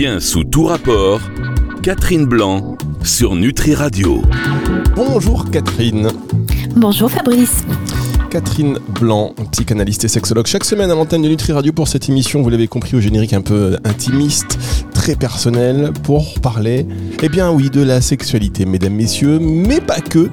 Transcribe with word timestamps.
Bien 0.00 0.20
sous 0.20 0.44
tout 0.44 0.62
rapport, 0.62 1.20
Catherine 1.82 2.24
Blanc 2.24 2.78
sur 3.02 3.34
Nutri 3.34 3.74
Radio. 3.74 4.22
Bonjour 4.94 5.50
Catherine. 5.50 6.06
Bonjour 6.76 7.10
Fabrice. 7.10 7.64
Catherine 8.30 8.78
Blanc, 9.00 9.34
psychanalyste 9.50 10.04
et 10.04 10.08
sexologue, 10.08 10.46
chaque 10.46 10.62
semaine 10.62 10.92
à 10.92 10.94
l'antenne 10.94 11.22
de 11.22 11.28
Nutri 11.28 11.52
Radio 11.52 11.72
pour 11.72 11.88
cette 11.88 12.08
émission, 12.08 12.42
vous 12.42 12.48
l'avez 12.48 12.68
compris 12.68 12.94
au 12.96 13.00
générique 13.00 13.32
un 13.32 13.40
peu 13.40 13.76
intimiste, 13.82 14.56
très 14.94 15.16
personnel, 15.16 15.92
pour 16.04 16.34
parler, 16.34 16.86
eh 17.20 17.28
bien 17.28 17.50
oui, 17.50 17.68
de 17.68 17.82
la 17.82 18.00
sexualité, 18.00 18.66
mesdames, 18.66 18.94
messieurs, 18.94 19.40
mais 19.40 19.80
pas 19.80 19.98
que, 19.98 20.30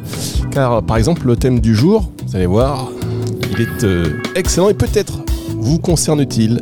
car 0.51 0.83
par 0.83 0.97
exemple 0.97 1.25
le 1.25 1.37
thème 1.37 1.59
du 1.59 1.73
jour, 1.73 2.11
vous 2.27 2.35
allez 2.35 2.45
voir, 2.45 2.91
il 3.49 3.61
est 3.61 3.83
euh, 3.83 4.21
excellent 4.35 4.69
et 4.69 4.75
peut-être 4.75 5.23
vous 5.57 5.79
concerne-t-il. 5.79 6.61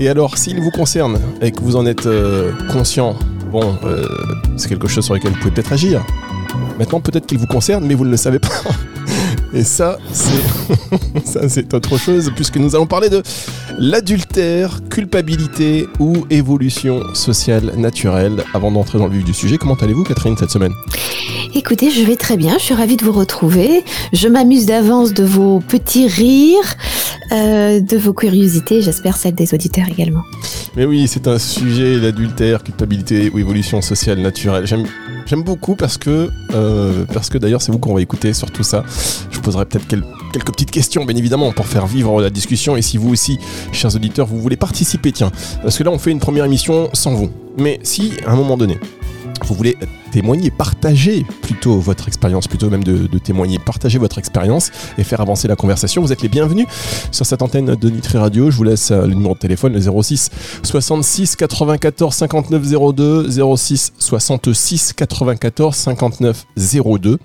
Et 0.00 0.08
alors, 0.08 0.36
s'il 0.38 0.60
vous 0.60 0.70
concerne 0.70 1.18
et 1.40 1.52
que 1.52 1.60
vous 1.60 1.76
en 1.76 1.86
êtes 1.86 2.06
euh, 2.06 2.52
conscient, 2.72 3.16
bon, 3.50 3.76
euh, 3.84 4.06
c'est 4.56 4.68
quelque 4.68 4.88
chose 4.88 5.04
sur 5.04 5.14
lequel 5.14 5.32
vous 5.32 5.38
pouvez 5.38 5.50
peut-être 5.52 5.72
agir. 5.72 6.04
Maintenant, 6.78 7.00
peut-être 7.00 7.26
qu'il 7.26 7.38
vous 7.38 7.46
concerne, 7.46 7.86
mais 7.86 7.94
vous 7.94 8.04
ne 8.04 8.10
le 8.10 8.16
savez 8.16 8.38
pas. 8.38 8.48
Et 9.54 9.64
ça, 9.64 9.98
c'est 10.12 11.24
ça, 11.24 11.48
c'est 11.48 11.74
autre 11.74 11.98
chose, 11.98 12.32
puisque 12.34 12.56
nous 12.56 12.74
allons 12.74 12.86
parler 12.86 13.10
de 13.10 13.22
l'adultère, 13.78 14.80
culpabilité 14.88 15.88
ou 15.98 16.26
évolution 16.30 17.14
sociale 17.14 17.72
naturelle. 17.76 18.44
Avant 18.54 18.70
d'entrer 18.70 18.98
dans 18.98 19.06
le 19.08 19.12
vif 19.12 19.24
du 19.24 19.34
sujet, 19.34 19.58
comment 19.58 19.74
allez-vous, 19.74 20.04
Catherine, 20.04 20.36
cette 20.38 20.50
semaine? 20.50 20.72
Écoutez, 21.54 21.90
je 21.90 22.02
vais 22.02 22.16
très 22.16 22.38
bien, 22.38 22.56
je 22.56 22.64
suis 22.64 22.74
ravie 22.74 22.96
de 22.96 23.04
vous 23.04 23.12
retrouver. 23.12 23.84
Je 24.14 24.26
m'amuse 24.26 24.64
d'avance 24.64 25.12
de 25.12 25.24
vos 25.24 25.60
petits 25.60 26.08
rires, 26.08 26.76
euh, 27.32 27.80
de 27.80 27.96
vos 27.98 28.14
curiosités, 28.14 28.80
j'espère 28.80 29.16
celle 29.16 29.34
des 29.34 29.52
auditeurs 29.52 29.86
également. 29.88 30.22
Mais 30.76 30.86
oui, 30.86 31.06
c'est 31.06 31.28
un 31.28 31.38
sujet, 31.38 31.96
l'adultère, 31.96 32.62
culpabilité 32.62 33.30
ou 33.34 33.38
évolution 33.38 33.82
sociale 33.82 34.20
naturelle. 34.20 34.66
J'aime 34.66 34.86
J'aime 35.26 35.42
beaucoup 35.42 35.76
parce 35.76 35.98
que, 35.98 36.30
euh, 36.54 37.04
parce 37.12 37.28
que 37.30 37.38
d'ailleurs, 37.38 37.62
c'est 37.62 37.72
vous 37.72 37.78
qu'on 37.78 37.94
va 37.94 38.00
écouter 38.00 38.32
sur 38.32 38.50
tout 38.50 38.62
ça. 38.62 38.84
Je 39.30 39.40
poserai 39.40 39.64
peut-être 39.64 39.86
quelques 39.86 40.52
petites 40.52 40.70
questions, 40.70 41.04
bien 41.04 41.16
évidemment, 41.16 41.52
pour 41.52 41.66
faire 41.66 41.86
vivre 41.86 42.20
la 42.20 42.30
discussion. 42.30 42.76
Et 42.76 42.82
si 42.82 42.96
vous 42.96 43.10
aussi, 43.10 43.38
chers 43.72 43.94
auditeurs, 43.94 44.26
vous 44.26 44.40
voulez 44.40 44.56
participer, 44.56 45.12
tiens, 45.12 45.30
parce 45.62 45.78
que 45.78 45.84
là, 45.84 45.90
on 45.90 45.98
fait 45.98 46.10
une 46.10 46.20
première 46.20 46.44
émission 46.44 46.90
sans 46.92 47.14
vous. 47.14 47.30
Mais 47.58 47.80
si, 47.82 48.12
à 48.26 48.32
un 48.32 48.36
moment 48.36 48.56
donné, 48.56 48.78
vous 49.44 49.54
voulez 49.54 49.76
témoigner, 50.10 50.50
partager 50.50 51.24
plutôt 51.42 51.78
votre 51.78 52.08
expérience, 52.08 52.46
plutôt 52.46 52.70
même 52.70 52.84
de, 52.84 53.18
témoigner, 53.18 53.58
partager 53.58 53.98
votre 53.98 54.18
expérience 54.18 54.70
et 54.98 55.04
faire 55.04 55.20
avancer 55.20 55.48
la 55.48 55.56
conversation. 55.56 56.02
Vous 56.02 56.12
êtes 56.12 56.22
les 56.22 56.28
bienvenus 56.28 56.66
sur 57.10 57.26
cette 57.26 57.42
antenne 57.42 57.74
de 57.74 57.90
Nutri 57.90 58.18
Radio. 58.18 58.50
Je 58.50 58.56
vous 58.56 58.64
laisse 58.64 58.90
euh, 58.90 59.06
le 59.06 59.14
numéro 59.14 59.34
de 59.34 59.38
téléphone, 59.38 59.72
le 59.72 59.80
06 59.80 60.30
66 60.62 61.36
94 61.36 62.14
59 62.14 62.94
02, 62.94 63.56
06 63.56 63.92
66 63.98 64.92
94 64.92 65.74
59 65.74 66.46
02. 66.56 67.18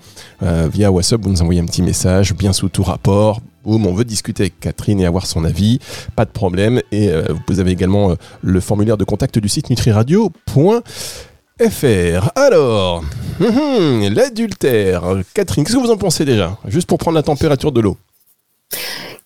via 0.72 0.90
WhatsApp, 0.90 1.20
vous 1.22 1.30
nous 1.30 1.42
envoyez 1.42 1.60
un 1.60 1.66
petit 1.66 1.82
message, 1.82 2.34
bien 2.34 2.52
sous 2.52 2.68
tout 2.68 2.82
rapport, 2.82 3.40
on 3.76 3.92
veut 3.92 4.04
discuter 4.04 4.44
avec 4.44 4.60
Catherine 4.60 5.00
et 5.00 5.06
avoir 5.06 5.26
son 5.26 5.44
avis, 5.44 5.78
pas 6.16 6.24
de 6.24 6.30
problème. 6.30 6.80
Et 6.92 7.08
euh, 7.08 7.24
vous 7.48 7.60
avez 7.60 7.70
également 7.70 8.10
euh, 8.10 8.14
le 8.42 8.60
formulaire 8.60 8.96
de 8.96 9.04
contact 9.04 9.38
du 9.38 9.48
site 9.48 9.70
nutriradio.fr. 9.70 10.82
FR. 11.60 12.30
Alors, 12.36 13.02
hum, 13.40 13.46
hum, 13.46 14.14
l'adultère. 14.14 15.02
Catherine, 15.34 15.64
qu'est-ce 15.64 15.76
que 15.76 15.82
vous 15.82 15.90
en 15.90 15.96
pensez 15.96 16.24
déjà? 16.24 16.56
Juste 16.66 16.86
pour 16.86 16.98
prendre 16.98 17.16
la 17.16 17.22
température 17.24 17.72
de 17.72 17.80
l'eau. 17.80 17.96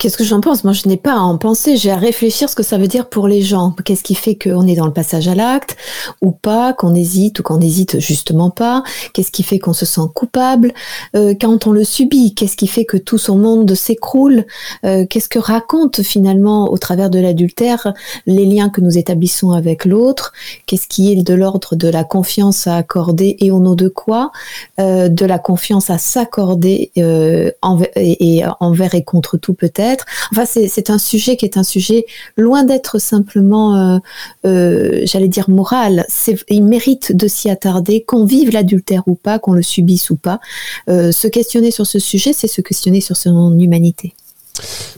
Qu'est-ce 0.02 0.16
que 0.16 0.24
j'en 0.24 0.40
pense? 0.40 0.64
Moi, 0.64 0.72
je 0.72 0.88
n'ai 0.88 0.96
pas 0.96 1.12
à 1.12 1.20
en 1.20 1.38
penser. 1.38 1.76
J'ai 1.76 1.92
à 1.92 1.96
réfléchir 1.96 2.50
ce 2.50 2.56
que 2.56 2.64
ça 2.64 2.76
veut 2.76 2.88
dire 2.88 3.08
pour 3.08 3.28
les 3.28 3.40
gens. 3.40 3.72
Qu'est-ce 3.84 4.02
qui 4.02 4.16
fait 4.16 4.34
qu'on 4.34 4.66
est 4.66 4.74
dans 4.74 4.86
le 4.86 4.92
passage 4.92 5.28
à 5.28 5.36
l'acte 5.36 5.76
ou 6.20 6.32
pas, 6.32 6.72
qu'on 6.72 6.92
hésite 6.92 7.38
ou 7.38 7.44
qu'on 7.44 7.58
n'hésite 7.58 8.00
justement 8.00 8.50
pas? 8.50 8.82
Qu'est-ce 9.12 9.30
qui 9.30 9.44
fait 9.44 9.60
qu'on 9.60 9.72
se 9.72 9.86
sent 9.86 10.00
coupable? 10.12 10.74
Euh, 11.14 11.36
quand 11.40 11.68
on 11.68 11.70
le 11.70 11.84
subit 11.84 12.34
Qu'est-ce 12.34 12.56
qui 12.56 12.66
fait 12.66 12.84
que 12.84 12.96
tout 12.96 13.16
son 13.16 13.38
monde 13.38 13.72
s'écroule? 13.76 14.44
Euh, 14.84 15.06
Qu'est-ce 15.08 15.28
que 15.28 15.38
raconte 15.38 16.02
finalement 16.02 16.72
au 16.72 16.78
travers 16.78 17.08
de 17.08 17.20
l'adultère 17.20 17.94
les 18.26 18.44
liens 18.44 18.70
que 18.70 18.80
nous 18.80 18.98
établissons 18.98 19.52
avec 19.52 19.84
l'autre? 19.84 20.32
Qu'est-ce 20.66 20.88
qui 20.88 21.12
est 21.12 21.22
de 21.22 21.34
l'ordre 21.34 21.76
de 21.76 21.86
la 21.86 22.02
confiance 22.02 22.66
à 22.66 22.74
accorder 22.74 23.36
et 23.38 23.52
au 23.52 23.60
nom 23.60 23.76
de 23.76 23.86
quoi? 23.86 24.32
Euh, 24.80 25.08
De 25.08 25.26
la 25.26 25.38
confiance 25.38 25.90
à 25.90 25.98
s'accorder 25.98 26.90
envers 27.62 28.94
et 28.96 29.04
contre 29.04 29.36
tout 29.36 29.54
peut-être 29.54 29.91
Enfin, 30.32 30.44
c'est 30.44 30.90
un 30.90 30.98
sujet 30.98 31.36
qui 31.36 31.44
est 31.44 31.56
un 31.56 31.62
sujet 31.62 32.04
loin 32.36 32.64
d'être 32.64 32.98
simplement, 32.98 33.76
euh, 33.76 33.98
euh, 34.46 35.00
j'allais 35.04 35.28
dire 35.28 35.50
moral. 35.50 36.06
Il 36.48 36.64
mérite 36.64 37.14
de 37.14 37.28
s'y 37.28 37.50
attarder, 37.50 38.02
qu'on 38.02 38.24
vive 38.24 38.50
l'adultère 38.50 39.02
ou 39.06 39.14
pas, 39.14 39.38
qu'on 39.38 39.52
le 39.52 39.62
subisse 39.62 40.10
ou 40.10 40.16
pas. 40.16 40.40
Euh, 40.88 41.12
se 41.12 41.28
questionner 41.28 41.70
sur 41.70 41.86
ce 41.86 41.98
sujet, 41.98 42.32
c'est 42.32 42.48
se 42.48 42.60
questionner 42.60 43.00
sur 43.00 43.16
son 43.16 43.58
humanité. 43.58 44.14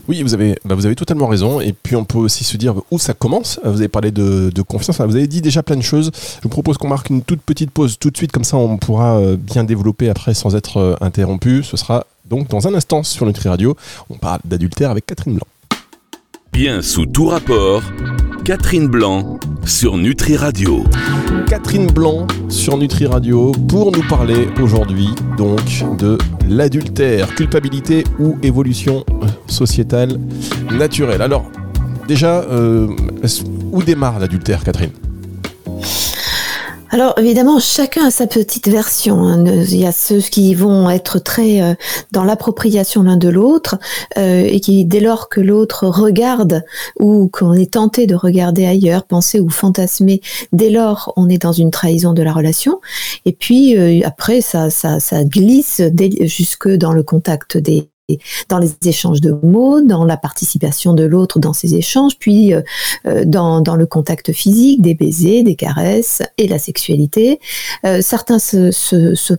Oui, 0.09 0.22
vous 0.22 0.34
avez, 0.34 0.56
bah, 0.65 0.75
vous 0.75 0.84
avez 0.84 0.97
totalement 0.97 1.28
raison. 1.28 1.61
Et 1.61 1.72
puis 1.72 1.94
on 1.94 2.05
peut 2.05 2.19
aussi 2.19 2.43
se 2.44 2.56
dire 2.56 2.75
où 2.91 2.99
ça 2.99 3.15
commence. 3.15 3.61
Vous 3.65 3.78
avez 3.78 3.88
parlé 3.88 4.11
de, 4.11 4.50
confiance. 4.62 5.00
vous 5.00 5.16
avez 5.16 5.28
dit 5.28 5.41
déjà 5.41 5.62
plein 5.62 5.76
de 5.76 5.82
choses. 5.82 6.11
Je 6.15 6.43
vous 6.43 6.49
propose 6.49 6.76
qu'on 6.76 6.88
marque 6.88 7.09
une 7.09 7.22
toute 7.22 7.41
petite 7.41 7.71
pause 7.71 7.99
tout 7.99 8.11
de 8.11 8.16
suite. 8.16 8.32
Comme 8.32 8.44
ça, 8.44 8.56
on 8.56 8.78
pourra 8.78 9.21
bien 9.37 9.62
développer 9.62 10.09
après 10.09 10.34
sans 10.34 10.56
être 10.56 10.99
interrompu. 11.00 11.62
Ce 11.62 11.76
sera 11.76 12.05
donc 12.25 12.49
dans 12.49 12.67
un 12.67 12.75
instant 12.75 13.03
sur 13.03 13.27
Nutri 13.27 13.49
Radio, 13.49 13.77
on 14.11 14.15
parle 14.15 14.41
d'adultère 14.45 14.91
avec 14.91 15.07
Catherine 15.07 15.35
Blanc. 15.35 15.47
Bien 16.53 16.83
sous 16.83 17.07
tout 17.07 17.27
rapport, 17.27 17.83
Catherine 18.45 18.87
Blanc 18.87 19.39
sur 19.65 19.97
Nutri 19.97 20.37
Radio. 20.37 20.85
Catherine 21.49 21.87
Blanc 21.87 22.27
sur 22.49 22.77
Nutri 22.77 23.07
Radio 23.07 23.53
pour 23.69 23.91
nous 23.91 24.07
parler 24.09 24.49
aujourd'hui 24.62 25.09
donc 25.37 25.61
de 25.99 26.17
l'adultère, 26.49 27.35
culpabilité 27.35 28.05
ou 28.19 28.39
évolution 28.43 29.05
sociétale 29.49 30.21
naturelle. 30.71 31.23
Alors 31.23 31.51
déjà, 32.06 32.43
euh, 32.43 32.89
où 33.73 33.83
démarre 33.83 34.19
l'adultère, 34.19 34.62
Catherine? 34.62 34.93
Alors 36.94 37.19
évidemment, 37.19 37.59
chacun 37.59 38.06
a 38.06 38.10
sa 38.12 38.28
petite 38.28 38.69
version. 38.69 39.25
Hein. 39.25 39.44
Il 39.44 39.77
y 39.77 39.84
a 39.84 39.91
ceux 39.91 40.21
qui 40.21 40.55
vont 40.55 40.88
être 40.88 41.19
très 41.19 41.60
euh, 41.60 41.75
dans 42.12 42.22
l'appropriation 42.22 43.03
l'un 43.03 43.16
de 43.16 43.28
l'autre 43.28 43.81
euh, 44.16 44.44
et 44.49 44.60
qui, 44.60 44.84
dès 44.84 45.00
lors 45.00 45.28
que 45.28 45.41
l'autre 45.41 45.88
regarde 45.88 46.62
ou 47.00 47.28
qu'on 47.32 47.53
est 47.55 47.72
tenté 47.72 48.06
de 48.06 48.15
regarder 48.15 48.65
ailleurs, 48.65 49.06
penser 49.06 49.41
ou 49.41 49.50
fantasmer, 49.50 50.21
dès 50.53 50.71
lors 50.71 51.12
on 51.16 51.28
est 51.28 51.43
dans 51.43 51.50
une 51.50 51.72
trahison 51.72 52.12
de 52.12 52.22
la 52.22 52.32
relation. 52.32 52.81
Et 53.25 53.32
puis 53.32 53.76
euh, 53.76 54.06
après, 54.06 54.41
ça, 54.41 54.71
ça, 54.71 55.00
ça 55.00 55.25
glisse 55.25 55.82
jusque 56.21 56.69
dans 56.69 56.93
le 56.93 57.03
contact 57.03 57.56
des 57.56 57.88
dans 58.49 58.59
les 58.59 58.71
échanges 58.85 59.21
de 59.21 59.33
mots, 59.43 59.81
dans 59.81 60.05
la 60.05 60.19
participation 60.19 60.93
de 60.93 61.05
l'autre 61.05 61.39
dans 61.39 61.55
ces 61.55 61.75
échanges, 61.75 62.19
puis 62.19 62.53
euh, 62.53 62.61
euh, 63.07 63.25
dans, 63.25 63.63
le 63.77 63.87
contact 63.87 64.33
physique, 64.33 64.83
des 64.83 64.95
baisers, 64.95 65.43
des 65.43 65.57
caresses 65.57 66.23
et 66.37 66.47
la 66.47 66.59
sexualité. 66.59 67.41
Euh, 67.87 68.03
certains 68.03 68.39
se, 68.39 68.71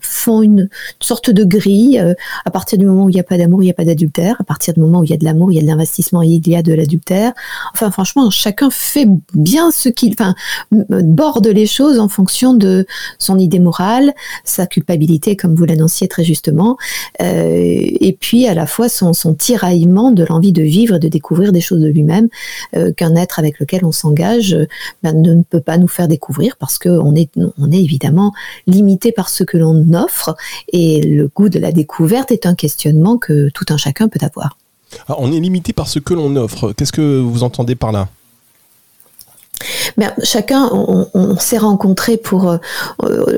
font 0.02 0.42
une 0.42 0.70
sorte 1.00 1.30
de 1.30 1.44
grille. 1.44 2.03
à 2.46 2.52
partir 2.52 2.78
du 2.78 2.86
moment 2.86 3.06
où 3.06 3.09
il 3.09 3.14
n'y 3.14 3.20
a 3.20 3.24
pas 3.24 3.38
d'amour, 3.38 3.62
il 3.62 3.66
n'y 3.66 3.72
a 3.72 3.76
pas 3.76 3.86
d'adultère. 3.86 4.36
À 4.40 4.44
partir 4.44 4.74
du 4.74 4.80
moment 4.80 5.00
où 5.00 5.03
il 5.03 5.12
y 5.12 5.14
a 5.14 5.18
de 5.18 5.24
l'amour, 5.24 5.52
il 5.52 5.56
y 5.56 5.59
a 5.59 5.62
de 5.62 5.68
l'investissement 5.68 6.24
et 6.24 6.28
il 6.28 6.47
y 6.47 6.56
a 6.56 6.64
de 6.64 6.74
l'adultère. 6.74 7.34
Enfin, 7.74 7.92
franchement, 7.92 8.30
chacun 8.32 8.70
fait 8.72 9.08
bien 9.34 9.72
ce 9.72 9.90
qu'il, 9.90 10.14
enfin, 10.14 10.34
borde 10.72 11.47
les 11.47 11.68
choses 11.68 12.00
en 12.00 12.09
fonction 12.09 12.53
de 12.53 12.86
son 13.20 13.38
idée 13.38 13.59
morale, 13.59 14.14
sa 14.44 14.66
culpabilité, 14.66 15.36
comme 15.36 15.56
vous 15.56 15.66
l'annonciez 15.66 16.08
très 16.08 16.24
justement, 16.24 16.78
et 17.20 18.18
puis 18.20 18.47
la 18.55 18.67
fois 18.67 18.89
son, 18.89 19.13
tiraillement 19.35 20.11
de 20.11 20.23
l'envie 20.23 20.51
de 20.51 20.63
vivre 20.63 20.95
et 20.95 20.99
de 20.99 21.07
découvrir 21.07 21.51
des 21.51 21.61
choses 21.61 21.81
de 21.81 21.88
lui-même 21.88 22.27
euh, 22.75 22.91
qu'un 22.93 23.16
être 23.16 23.39
avec 23.39 23.59
lequel 23.59 23.85
on 23.85 23.91
s'engage 23.91 24.53
euh, 24.53 24.67
ben, 25.03 25.21
ne 25.21 25.43
peut 25.43 25.61
pas 25.61 25.77
nous 25.77 25.87
faire 25.87 26.07
découvrir 26.07 26.57
parce 26.57 26.78
qu'on 26.79 27.16
est, 27.16 27.29
on 27.57 27.72
est 27.72 27.84
évidemment 27.84 28.34
limité 28.67 29.11
par 29.11 29.29
ce 29.29 29.43
que 29.43 29.57
l'on 29.57 29.93
offre 29.93 30.35
et 30.73 31.02
le 31.02 31.28
goût 31.28 31.49
de 31.49 31.59
la 31.59 31.72
découverte 31.72 32.31
est 32.31 32.46
un 32.46 32.55
questionnement 32.55 33.17
que 33.17 33.49
tout 33.49 33.66
un 33.69 33.78
chacun 33.78 34.07
peut 34.07 34.19
avoir. 34.22 34.58
Ah, 35.08 35.16
on 35.17 35.31
est 35.31 35.40
limité 35.40 35.73
par 35.73 35.87
ce 35.87 35.99
que 35.99 36.13
l'on 36.13 36.35
offre. 36.35 36.73
Qu'est-ce 36.73 36.93
que 36.93 37.19
vous 37.19 37.43
entendez 37.43 37.75
par 37.75 37.91
là? 37.91 38.08
Ben, 39.97 40.13
chacun, 40.23 40.69
on, 40.72 41.37
s'est 41.37 41.57
rencontré 41.57 42.17
pour 42.17 42.49
euh, 42.49 42.57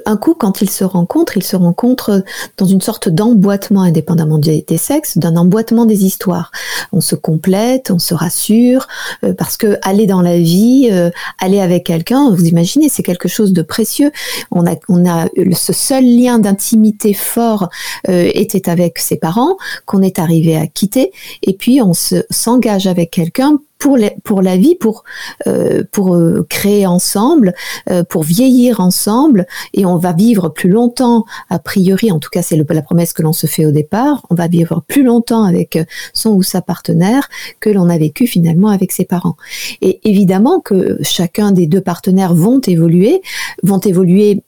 un 0.05 0.17
coup. 0.17 0.33
Quand 0.33 0.61
ils 0.61 0.69
se 0.69 0.83
rencontrent, 0.83 1.37
ils 1.37 1.43
se 1.43 1.55
rencontrent 1.55 2.23
dans 2.57 2.65
une 2.65 2.81
sorte 2.81 3.09
d'emboîtement, 3.09 3.81
indépendamment 3.81 4.37
des, 4.37 4.63
sexes, 4.77 5.17
d'un 5.17 5.35
emboîtement 5.35 5.85
des 5.85 6.05
histoires. 6.05 6.51
On 6.91 7.01
se 7.01 7.15
complète, 7.15 7.91
on 7.91 7.99
se 7.99 8.13
rassure, 8.13 8.87
euh, 9.23 9.33
parce 9.33 9.57
que 9.57 9.77
aller 9.81 10.07
dans 10.07 10.21
la 10.21 10.37
vie, 10.37 10.89
euh, 10.91 11.09
aller 11.39 11.59
avec 11.59 11.85
quelqu'un, 11.85 12.29
vous 12.31 12.45
imaginez, 12.45 12.89
c'est 12.89 13.03
quelque 13.03 13.27
chose 13.27 13.53
de 13.53 13.61
précieux. 13.61 14.11
On 14.51 14.65
a, 14.65 14.75
on 14.89 15.07
a 15.07 15.27
ce 15.53 15.73
seul 15.73 16.03
lien 16.03 16.39
d'intimité 16.39 17.13
fort 17.13 17.69
était 18.07 18.69
avec 18.69 18.99
ses 18.99 19.17
parents 19.17 19.57
qu'on 19.85 20.01
est 20.01 20.19
arrivé 20.19 20.55
à 20.55 20.67
quitter, 20.67 21.11
et 21.43 21.53
puis 21.53 21.81
on 21.81 21.93
s'engage 21.93 22.87
avec 22.87 23.11
quelqu'un 23.11 23.59
pour, 23.77 23.97
pour 24.24 24.41
la 24.41 24.57
vie, 24.57 24.75
pour, 24.75 25.03
euh, 25.47 25.83
pour 25.91 26.15
euh, 26.15 26.45
créer 26.50 26.85
ensemble, 26.85 27.53
euh, 27.89 28.03
pour 28.03 28.24
vieillir 28.24 28.79
ensemble, 28.79 29.45
et 29.74 29.85
on 29.85 29.97
va 29.97 30.13
vivre 30.13 30.50
plus 30.50 30.69
longtemps, 30.69 31.25
a 31.50 31.59
priori, 31.59 32.12
en 32.12 32.19
tout 32.19 32.29
cas 32.29 32.41
c'est 32.41 32.57
la 32.57 32.81
promesse 32.81 33.13
que 33.13 33.21
l'on 33.21 33.33
se 33.33 33.47
fait 33.47 33.65
au 33.65 33.71
départ, 33.71 34.25
on 34.29 34.35
va 34.35 34.47
vivre 34.47 34.83
plus 34.88 35.03
longtemps 35.03 35.44
avec 35.44 35.79
son 36.13 36.31
ou 36.31 36.44
sa 36.44 36.62
partenaire 36.62 37.29
que 37.59 37.69
l'on 37.69 37.89
a 37.89 37.97
vécu 37.97 38.27
finalement 38.27 38.69
avec 38.69 38.91
ses 38.91 39.06
parents. 39.06 39.35
Et 39.81 40.00
évidemment 40.09 40.59
que 40.59 40.97
chacun 41.01 41.51
des 41.51 41.68
deux 41.68 41.81
partenaires 41.81 42.33
vont 42.33 42.59
évoluer, 42.59 43.21
vont 43.63 43.80
évoluer 43.80 44.41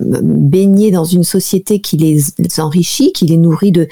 baignés 0.00 0.90
dans 0.90 1.04
une 1.04 1.24
société 1.24 1.80
qui 1.80 1.96
les 1.96 2.20
enrichit, 2.58 3.12
qui 3.12 3.26
les 3.26 3.36
nourrit 3.36 3.72
de, 3.72 3.88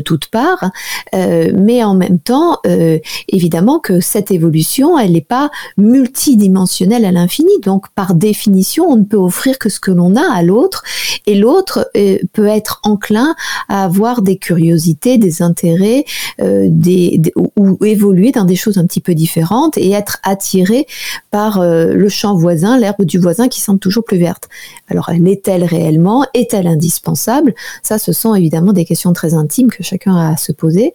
toutes 0.00 0.26
parts, 0.26 0.70
euh, 1.14 1.52
mais 1.56 1.82
en 1.84 1.94
même 1.94 2.18
temps, 2.18 2.58
euh, 2.66 2.98
évidemment 3.28 3.78
que 3.78 4.00
cette 4.00 4.30
évolution, 4.30 4.98
elle 4.98 5.12
n'est 5.12 5.20
pas 5.20 5.50
multidimensionnelle 5.76 7.04
à 7.04 7.12
l'infini. 7.12 7.52
Donc, 7.62 7.86
par 7.94 8.14
définition, 8.14 8.86
on 8.88 8.96
ne 8.96 9.04
peut 9.04 9.16
offrir 9.16 9.58
que 9.58 9.68
ce 9.68 9.80
que 9.80 9.90
l'on 9.90 10.16
a 10.16 10.32
à 10.32 10.42
l'autre, 10.42 10.82
et 11.26 11.34
l'autre 11.34 11.90
euh, 11.96 12.18
peut 12.32 12.46
être 12.46 12.80
enclin 12.82 13.34
à 13.68 13.84
avoir 13.84 14.22
des 14.22 14.36
curiosités, 14.36 15.18
des 15.18 15.42
intérêts, 15.42 16.04
ou, 16.40 17.84
évoluer 17.84 18.32
dans 18.32 18.44
des 18.44 18.56
choses 18.56 18.78
un 18.78 18.86
petit 18.86 19.00
peu 19.00 19.14
différentes 19.14 19.78
et 19.78 19.90
être 19.92 20.18
attiré 20.22 20.86
par 21.30 21.62
le 21.62 22.08
champ 22.08 22.34
voisin, 22.34 22.78
l'herbe 22.78 23.04
du 23.04 23.18
voisin 23.18 23.48
qui 23.48 23.60
semble 23.60 23.78
toujours 23.78 24.04
plus 24.04 24.18
verte. 24.18 24.48
Alors, 24.94 25.10
l'est-elle 25.10 25.64
réellement 25.64 26.24
Est-elle 26.34 26.68
indispensable? 26.68 27.52
Ça, 27.82 27.98
ce 27.98 28.12
sont 28.12 28.34
évidemment 28.34 28.72
des 28.72 28.84
questions 28.84 29.12
très 29.12 29.34
intimes 29.34 29.70
que 29.70 29.82
chacun 29.82 30.14
a 30.14 30.30
à 30.30 30.36
se 30.36 30.52
poser. 30.52 30.94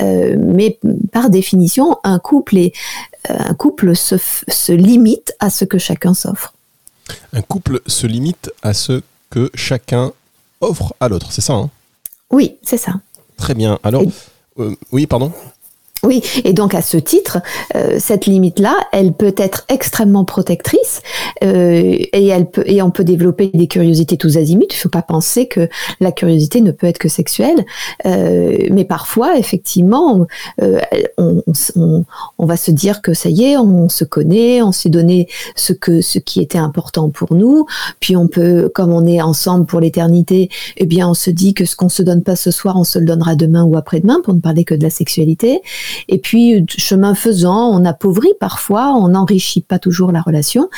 Euh, 0.00 0.36
mais 0.38 0.78
par 1.10 1.30
définition, 1.30 1.98
un 2.04 2.20
couple, 2.20 2.58
est, 2.58 2.72
euh, 3.28 3.36
un 3.38 3.54
couple 3.54 3.96
se, 3.96 4.16
se 4.46 4.72
limite 4.72 5.34
à 5.40 5.50
ce 5.50 5.64
que 5.64 5.78
chacun 5.78 6.14
s'offre. 6.14 6.54
Un 7.32 7.42
couple 7.42 7.80
se 7.88 8.06
limite 8.06 8.52
à 8.62 8.72
ce 8.72 9.02
que 9.30 9.50
chacun 9.54 10.12
offre 10.60 10.94
à 11.00 11.08
l'autre, 11.08 11.32
c'est 11.32 11.40
ça 11.40 11.54
hein? 11.54 11.70
Oui, 12.30 12.56
c'est 12.62 12.76
ça. 12.76 13.00
Très 13.36 13.54
bien. 13.54 13.80
Alors, 13.82 14.04
euh, 14.60 14.76
oui, 14.92 15.08
pardon? 15.08 15.32
Oui, 16.02 16.22
et 16.44 16.54
donc 16.54 16.74
à 16.74 16.80
ce 16.80 16.96
titre, 16.96 17.38
euh, 17.74 17.96
cette 17.98 18.24
limite-là, 18.24 18.74
elle 18.92 19.12
peut 19.12 19.34
être 19.36 19.64
extrêmement 19.68 20.24
protectrice 20.24 21.02
euh, 21.44 21.96
et 22.12 22.26
elle 22.28 22.48
peut 22.50 22.64
et 22.66 22.80
on 22.80 22.90
peut 22.90 23.04
développer 23.04 23.50
des 23.52 23.66
curiosités 23.66 24.16
tous 24.16 24.38
azimuts. 24.38 24.66
Il 24.70 24.76
ne 24.76 24.80
faut 24.80 24.88
pas 24.88 25.02
penser 25.02 25.46
que 25.46 25.68
la 26.00 26.10
curiosité 26.10 26.62
ne 26.62 26.70
peut 26.70 26.86
être 26.86 26.98
que 26.98 27.08
sexuelle, 27.08 27.66
euh, 28.06 28.56
mais 28.70 28.84
parfois, 28.84 29.38
effectivement, 29.38 30.26
euh, 30.62 30.80
on, 31.18 31.42
on, 31.76 32.04
on, 32.38 32.46
va 32.46 32.56
se 32.56 32.70
dire 32.70 33.02
que 33.02 33.12
ça 33.12 33.28
y 33.28 33.44
est, 33.44 33.58
on 33.58 33.90
se 33.90 34.04
connaît, 34.04 34.62
on 34.62 34.72
s'est 34.72 34.88
donné 34.88 35.28
ce 35.54 35.74
que 35.74 36.00
ce 36.00 36.18
qui 36.18 36.40
était 36.40 36.58
important 36.58 37.10
pour 37.10 37.34
nous. 37.34 37.66
Puis 38.00 38.16
on 38.16 38.26
peut, 38.26 38.70
comme 38.74 38.92
on 38.92 39.06
est 39.06 39.20
ensemble 39.20 39.66
pour 39.66 39.80
l'éternité, 39.80 40.48
eh 40.78 40.86
bien, 40.86 41.08
on 41.08 41.14
se 41.14 41.30
dit 41.30 41.52
que 41.52 41.66
ce 41.66 41.76
qu'on 41.76 41.90
se 41.90 42.02
donne 42.02 42.22
pas 42.22 42.36
ce 42.36 42.50
soir, 42.50 42.76
on 42.78 42.84
se 42.84 42.98
le 42.98 43.04
donnera 43.04 43.34
demain 43.34 43.64
ou 43.64 43.76
après-demain, 43.76 44.20
pour 44.24 44.32
ne 44.34 44.40
parler 44.40 44.64
que 44.64 44.74
de 44.74 44.82
la 44.82 44.90
sexualité. 44.90 45.60
Et 46.08 46.18
puis, 46.18 46.64
chemin 46.68 47.14
faisant, 47.14 47.70
on 47.70 47.84
appauvrit 47.84 48.34
parfois, 48.38 48.94
on 48.94 49.08
n'enrichit 49.08 49.60
pas 49.60 49.78
toujours 49.78 50.12
la 50.12 50.20
relation. 50.20 50.68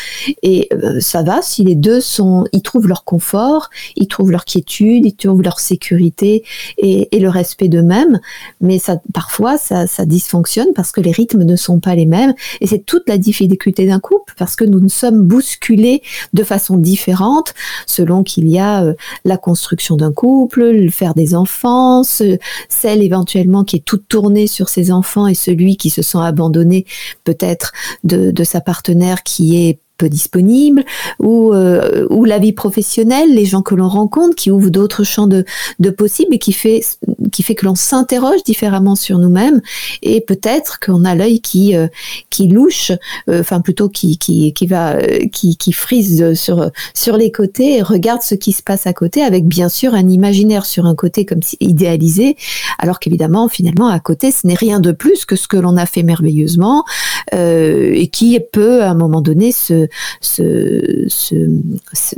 Et 0.43 0.69
euh, 0.73 1.01
ça 1.01 1.23
va 1.23 1.43
si 1.43 1.65
les 1.65 1.75
deux 1.75 2.01
sont, 2.01 2.45
ils 2.53 2.63
trouvent 2.63 2.89
leur 2.89 3.05
confort, 3.05 3.71
ils 3.97 4.09
trouvent 4.09 4.31
leur 4.31 4.45
quiétude, 4.45 5.05
ils 5.05 5.15
trouvent 5.15 5.43
leur 5.43 5.61
sécurité 5.61 6.45
et, 6.79 7.09
le 7.13 7.29
respect 7.29 7.69
d'eux-mêmes. 7.69 8.21
Mais 8.61 8.81
ça, 8.81 8.97
parfois, 9.15 9.57
ça, 9.57 9.87
ça 9.87 10.07
dysfonctionne 10.07 10.69
parce 10.75 10.91
que 10.91 11.01
les 11.01 11.13
rythmes 11.13 11.45
ne 11.45 11.55
sont 11.55 11.79
pas 11.79 11.95
les 11.95 12.07
mêmes. 12.07 12.35
Et 12.61 12.67
c'est 12.67 12.85
toute 12.85 13.09
la 13.09 13.17
difficulté 13.17 13.87
d'un 13.87 14.01
couple 14.01 14.35
parce 14.37 14.57
que 14.57 14.65
nous 14.65 14.81
nous 14.81 14.89
sommes 14.89 15.23
bousculés 15.23 16.03
de 16.33 16.43
façon 16.43 16.77
différente 16.77 17.55
selon 17.87 18.25
qu'il 18.25 18.49
y 18.49 18.59
a 18.59 18.83
euh, 18.85 18.95
la 19.25 19.37
construction 19.37 19.97
d'un 19.97 20.13
couple, 20.13 20.65
le 20.65 20.91
faire 20.91 21.15
des 21.15 21.35
enfants, 21.35 22.03
celle 22.03 23.03
éventuellement 23.03 23.65
qui 23.65 23.77
est 23.77 23.85
toute 23.85 24.09
tournée 24.09 24.47
sur 24.47 24.69
ses 24.69 24.91
enfants 24.91 25.02
et 25.29 25.35
celui 25.35 25.77
qui 25.77 25.91
se 25.91 26.03
sent 26.03 26.19
abandonné 26.19 26.87
peut-être 27.25 27.73
de, 28.05 28.33
sa 28.45 28.61
partenaire 28.61 29.23
qui 29.23 29.57
est 29.57 29.79
disponible, 30.09 30.85
ou, 31.19 31.53
euh, 31.53 32.07
ou 32.11 32.25
la 32.25 32.39
vie 32.39 32.53
professionnelle, 32.53 33.35
les 33.35 33.45
gens 33.45 33.63
que 33.63 33.75
l'on 33.75 33.89
rencontre, 33.89 34.35
qui 34.35 34.51
ouvrent 34.51 34.71
d'autres 34.71 35.05
champs 35.05 35.27
de, 35.27 35.45
de 35.79 35.91
possibles 35.91 36.35
et 36.35 36.39
qui 36.39 36.53
fait, 36.53 36.83
qui 37.31 37.43
fait 37.43 37.55
que 37.55 37.67
l'on 37.67 37.75
s'interroge 37.75 38.43
différemment 38.45 38.97
sur 38.97 39.19
nous-mêmes. 39.19 39.61
Et 40.03 40.21
peut-être 40.21 40.81
qu'on 40.81 41.05
a 41.05 41.15
l'œil 41.15 41.41
qui, 41.41 41.77
euh, 41.77 41.89
qui 42.31 42.49
louche, 42.49 42.93
euh, 43.29 43.41
enfin 43.41 43.61
plutôt 43.61 43.89
qui, 43.89 44.19
qui, 44.19 44.53
qui 44.53 44.67
va, 44.67 44.97
qui, 45.33 45.57
qui 45.57 45.73
frise 45.73 46.35
sur, 46.35 46.71
sur 46.95 47.17
les 47.17 47.31
côtés 47.31 47.79
et 47.79 47.83
regarde 47.83 48.23
ce 48.23 48.35
qui 48.35 48.53
se 48.53 48.63
passe 48.63 48.87
à 48.87 48.93
côté 48.93 49.23
avec 49.23 49.47
bien 49.47 49.69
sûr 49.69 49.95
un 49.95 50.09
imaginaire 50.09 50.65
sur 50.67 50.87
un 50.87 50.95
côté 50.95 51.25
comme 51.25 51.43
si 51.43 51.57
idéalisé, 51.61 52.37
alors 52.79 52.99
qu'évidemment 52.99 53.49
finalement 53.49 53.89
à 53.89 54.01
côté 54.01 54.31
ce 54.31 54.47
n'est 54.47 54.55
rien 54.55 54.81
de 54.81 54.93
plus 54.93 55.25
que 55.25 55.37
ce 55.37 55.49
que 55.49 55.57
l'on 55.57 55.77
a 55.77 55.87
fait 55.87 56.03
merveilleusement 56.03 56.85
et 57.33 58.09
qui 58.13 58.39
peut 58.53 58.83
à 58.83 58.91
un 58.91 58.95
moment 58.95 59.21
donné 59.21 59.53
se, 59.53 59.82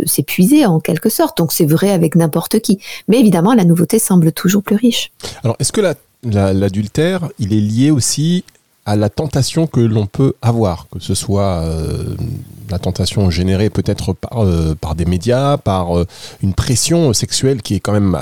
s'épuiser 0.05 0.67
en 0.67 0.81
quelque 0.81 1.09
sorte. 1.09 1.39
Donc 1.39 1.53
c'est 1.53 1.67
vrai 1.67 1.91
avec 1.91 2.15
n'importe 2.15 2.61
qui. 2.61 2.79
Mais 3.09 3.19
évidemment, 3.21 3.55
la 3.55 3.65
nouveauté 3.65 3.99
semble 3.99 4.33
toujours 4.33 4.63
plus 4.63 4.77
riche. 4.77 5.13
Alors 5.43 5.57
est-ce 5.59 5.73
que 5.73 5.81
l'adultère, 6.23 7.29
il 7.39 7.53
est 7.53 7.61
lié 7.61 7.91
aussi 7.91 8.45
à 8.87 8.97
la 8.97 9.09
tentation 9.09 9.67
que 9.67 9.81
l'on 9.81 10.07
peut 10.07 10.35
avoir, 10.43 10.89
que 10.91 11.01
ce 11.01 11.15
soit 11.15 11.63
euh, 11.63 12.15
la 12.71 12.79
tentation 12.79 13.31
générée 13.31 13.71
peut-être 13.71 14.13
par, 14.13 14.45
euh, 14.45 14.75
des 14.97 15.05
médias, 15.05 15.57
par 15.57 15.99
euh, 15.99 16.07
une 16.43 16.55
pression 16.55 17.13
sexuelle 17.13 17.63
qui 17.63 17.75
est 17.75 17.81
quand 17.81 17.93
même 17.93 18.17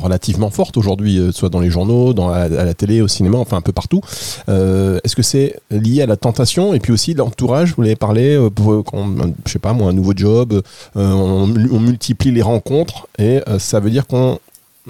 relativement 0.00 0.50
forte 0.50 0.76
aujourd'hui, 0.76 1.20
soit 1.32 1.48
dans 1.48 1.60
les 1.60 1.70
journaux, 1.70 2.14
à, 2.30 2.48
la 2.48 2.74
télé, 2.74 3.00
au 3.00 3.08
cinéma, 3.08 3.38
enfin 3.38 3.56
un 3.56 3.62
peu 3.62 3.72
partout. 3.72 4.00
Est-ce 4.48 5.16
que 5.16 5.22
c'est 5.22 5.58
lié 5.70 6.02
à 6.02 6.06
la 6.06 6.16
tentation 6.16 6.74
et 6.74 6.80
puis 6.80 6.92
aussi 6.92 7.14
l'entourage? 7.14 7.74
Vous 7.76 7.82
l'avez 7.82 7.96
parlé, 7.96 8.38
pour, 8.54 8.84
quand, 8.84 9.06
je 9.46 9.52
sais 9.52 9.58
pas 9.58 9.72
moi, 9.72 9.88
un 9.88 9.92
nouveau 9.92 10.12
job, 10.14 10.62
on, 10.94 11.46
multiplie 11.46 12.30
les 12.30 12.42
rencontres 12.42 13.08
et 13.18 13.40
ça 13.58 13.80
veut 13.80 13.90
dire 13.90 14.06
qu'on 14.06 14.38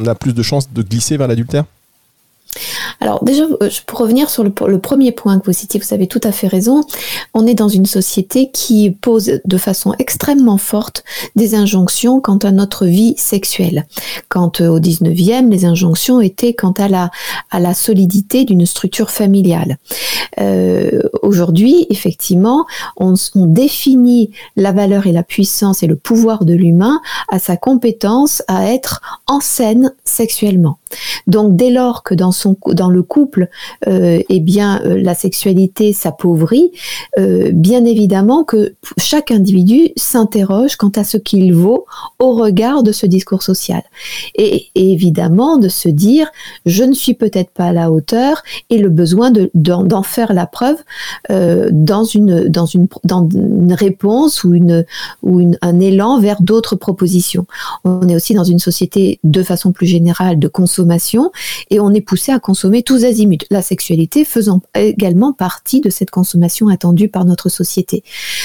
a 0.06 0.14
plus 0.14 0.32
de 0.32 0.43
chances 0.43 0.72
de 0.72 0.82
glisser 0.82 1.16
vers 1.16 1.28
l'adultère? 1.28 1.64
Alors 3.00 3.23
déjà, 3.23 3.45
euh, 3.45 3.71
pour 3.87 4.00
revenir 4.00 4.29
sur 4.31 4.45
le, 4.45 4.50
premier 4.50 5.12
point 5.12 5.39
que 5.39 5.47
vous 5.47 5.53
citiez, 5.53 5.81
vous 5.81 5.95
avez 5.95 6.06
tout 6.06 6.21
à 6.25 6.33
fait 6.33 6.49
raison. 6.49 6.83
On 7.35 7.47
est 7.47 7.55
dans 7.55 7.69
une 7.69 7.87
société 7.87 8.50
qui 8.50 8.91
pose 8.91 9.41
de 9.45 9.56
façon 9.56 9.95
extrêmement 9.99 10.59
forte 10.59 11.05
des 11.37 11.55
injonctions 11.55 12.21
quant 12.21 12.38
à 12.38 12.50
notre 12.50 12.87
vie 12.87 13.14
sexuelle. 13.17 13.87
Quant 14.28 14.52
euh, 14.61 14.69
au 14.69 14.81
19e, 14.81 15.49
les 15.49 15.64
injonctions 15.64 16.21
étaient 16.21 16.55
quant 16.55 16.73
à 16.73 16.88
la, 16.88 17.75
solidité 17.75 18.45
d'une 18.45 18.67
structure 18.67 19.11
familiale. 19.11 19.78
Euh, 20.40 21.02
Aujourd'hui, 21.23 21.87
effectivement, 21.90 22.67
on, 22.97 23.14
on 23.35 23.47
définit 23.47 24.31
la 24.57 24.73
valeur 24.73 25.07
et 25.07 25.12
la 25.12 25.23
puissance 25.23 25.83
et 25.83 25.87
le 25.87 25.97
pouvoir 25.97 26.45
de 26.45 26.55
l'humain 26.55 27.00
à 27.31 27.38
sa 27.38 27.57
compétence 27.57 28.43
à 28.49 28.73
être 28.73 29.00
en 29.26 29.40
scène 29.40 29.93
sexuellement. 30.05 30.77
Donc 31.26 31.57
dès 31.57 31.71
lors 31.71 32.02
que 32.02 32.14
dans 32.14 32.33
son 32.33 32.57
dans 32.68 32.88
le 32.88 33.02
couple, 33.02 33.49
euh, 33.87 34.21
eh 34.28 34.40
bien 34.40 34.80
euh, 34.85 35.00
la 35.00 35.14
sexualité 35.14 35.92
s'appauvrit, 35.92 36.73
euh, 37.18 37.50
bien 37.52 37.85
évidemment 37.85 38.45
que 38.45 38.75
chaque 38.97 39.30
individu 39.30 39.90
s'interroge 39.97 40.76
quant 40.76 40.92
à 40.97 41.04
ce 41.04 41.18
qu'il 41.18 41.54
vaut 41.54 41.87
au 42.18 42.33
regard 42.33 42.83
de 42.83 42.92
ce 42.92 43.07
discours 43.07 43.42
social. 43.42 43.83
Et, 44.35 44.66
évidemment 44.75 45.59
de 45.59 45.68
se 45.68 45.88
dire 45.88 46.28
je 46.64 46.85
ne 46.85 46.92
suis 46.92 47.14
peut-être 47.14 47.50
pas 47.50 47.66
à 47.66 47.73
la 47.73 47.90
hauteur 47.90 48.42
et 48.71 48.78
le 48.78 48.88
besoin 48.88 49.30
de 49.30 49.50
d'en 49.54 50.02
faire 50.02 50.33
la 50.33 50.47
preuve 50.47 50.76
dans 51.28 52.04
une 52.04 52.49
dans 52.49 52.66
une 52.66 52.87
dans 53.04 53.28
une 53.28 53.73
réponse 53.73 54.45
ou 54.45 54.54
une 54.54 54.85
ou 55.23 55.52
un 55.61 55.80
élan 55.80 56.21
vers 56.21 56.40
d'autres 56.40 56.76
propositions. 56.76 57.47
On 57.85 58.09
est 58.09 58.14
aussi 58.14 58.35
dans 58.35 58.45
une 58.45 58.59
société 58.59 59.21
de 59.25 59.42
façon 59.42 59.73
plus 59.73 59.87
générale 59.87 60.38
de 60.38 60.49
consommation 60.49 60.77
et 61.70 61.80
on 61.80 61.92
est 61.92 62.00
poussé 62.00 62.32
à 62.32 62.38
consommer 62.38 62.82
tous 62.82 63.04
azimuts. 63.04 63.47
La 63.50 63.62
sexualité 63.62 64.25
faisant 64.25 64.61
également 64.75 65.32
partie 65.32 65.80
de 65.80 65.90
cette 65.90 66.11
consommation 66.11 66.68
attendue 66.68 67.08
par 67.08 67.25
notre 67.25 67.49
société. 67.49 68.02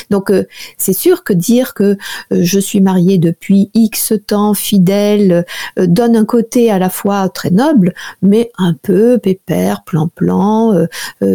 Donc 0.10 0.30
euh, 0.30 0.44
c'est 0.78 0.94
sûr 0.94 1.24
que 1.24 1.34
dire 1.34 1.74
que 1.74 1.84
euh, 1.84 1.96
je 2.32 2.60
suis 2.60 2.82
mariée 2.82 3.18
depuis 3.18 3.70
X 3.74 4.14
temps, 4.28 4.54
fidèle, 4.54 5.46
euh, 5.80 5.88
donne 5.88 6.16
un 6.16 6.26
côté 6.26 6.72
à 6.72 6.80
la 6.80 6.90
fois 6.90 7.30
très 7.30 7.50
noble, 7.50 7.94
mais 8.22 8.52
un 8.58 8.74
peu 8.74 9.18
pépère, 9.18 9.84
plan-plan, 9.84 10.88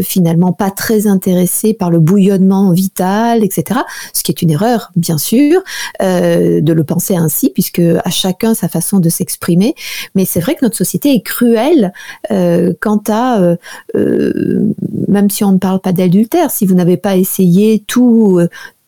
finalement 0.03 0.53
pas 0.53 0.71
très 0.71 1.07
intéressé 1.07 1.75
par 1.75 1.91
le 1.91 2.01
bouillonnement 2.01 2.71
vital, 2.73 3.45
etc. 3.45 3.81
Ce 4.13 4.23
qui 4.23 4.33
est 4.33 4.43
une 4.43 4.51
erreur, 4.51 4.91
bien 4.97 5.19
sûr, 5.19 5.63
de 6.01 6.73
le 6.73 6.85
penser 6.85 7.17
ainsi, 7.17 7.51
puisque 7.51 7.81
à 7.81 8.11
chacun 8.11 8.55
sa 8.55 8.69
façon 8.69 9.01
de 9.01 9.09
s'exprimer. 9.09 9.75
Mais 10.15 10.25
c'est 10.25 10.41
vrai 10.41 10.55
que 10.55 10.65
notre 10.65 10.77
société 10.77 10.88
est 10.95 11.21
cruelle 11.23 11.93
euh, 12.31 12.73
quant 12.81 13.03
à, 13.09 13.41
euh, 13.41 13.57
euh, 13.95 14.73
même 15.07 15.31
si 15.31 15.45
on 15.45 15.53
ne 15.53 15.59
parle 15.59 15.81
pas 15.81 15.93
d'adultère, 15.93 16.51
si 16.51 16.67
vous 16.67 16.75
n'avez 16.75 16.97
pas 16.97 17.17
essayé 17.17 17.83
tout 17.87 18.41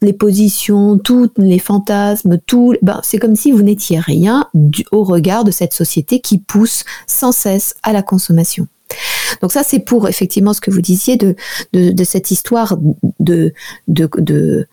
les 0.03 0.13
positions, 0.13 0.99
tous 0.99 1.31
les 1.37 1.59
fantasmes, 1.59 2.39
tout, 2.47 2.75
ben, 2.83 3.01
c'est 3.03 3.19
comme 3.19 3.37
si 3.37 3.53
vous 3.53 3.63
n'étiez 3.63 3.99
rien 3.99 4.49
du, 4.55 4.85
au 4.93 5.05
regard 5.05 5.45
de 5.45 5.51
cette 5.51 5.75
société 5.75 6.21
qui 6.21 6.39
pousse 6.39 6.85
sans 7.07 7.33
cesse 7.33 7.75
à 7.83 7.93
la 7.93 8.03
consommation. 8.03 8.67
Donc 9.41 9.53
ça, 9.53 9.63
c'est 9.63 9.79
pour 9.79 10.09
effectivement 10.09 10.53
ce 10.53 10.61
que 10.61 10.71
vous 10.71 10.81
disiez 10.81 11.17
de, 11.17 11.35
cette 12.05 12.31
histoire 12.31 12.77
de, 13.21 13.53
de 13.89 14.67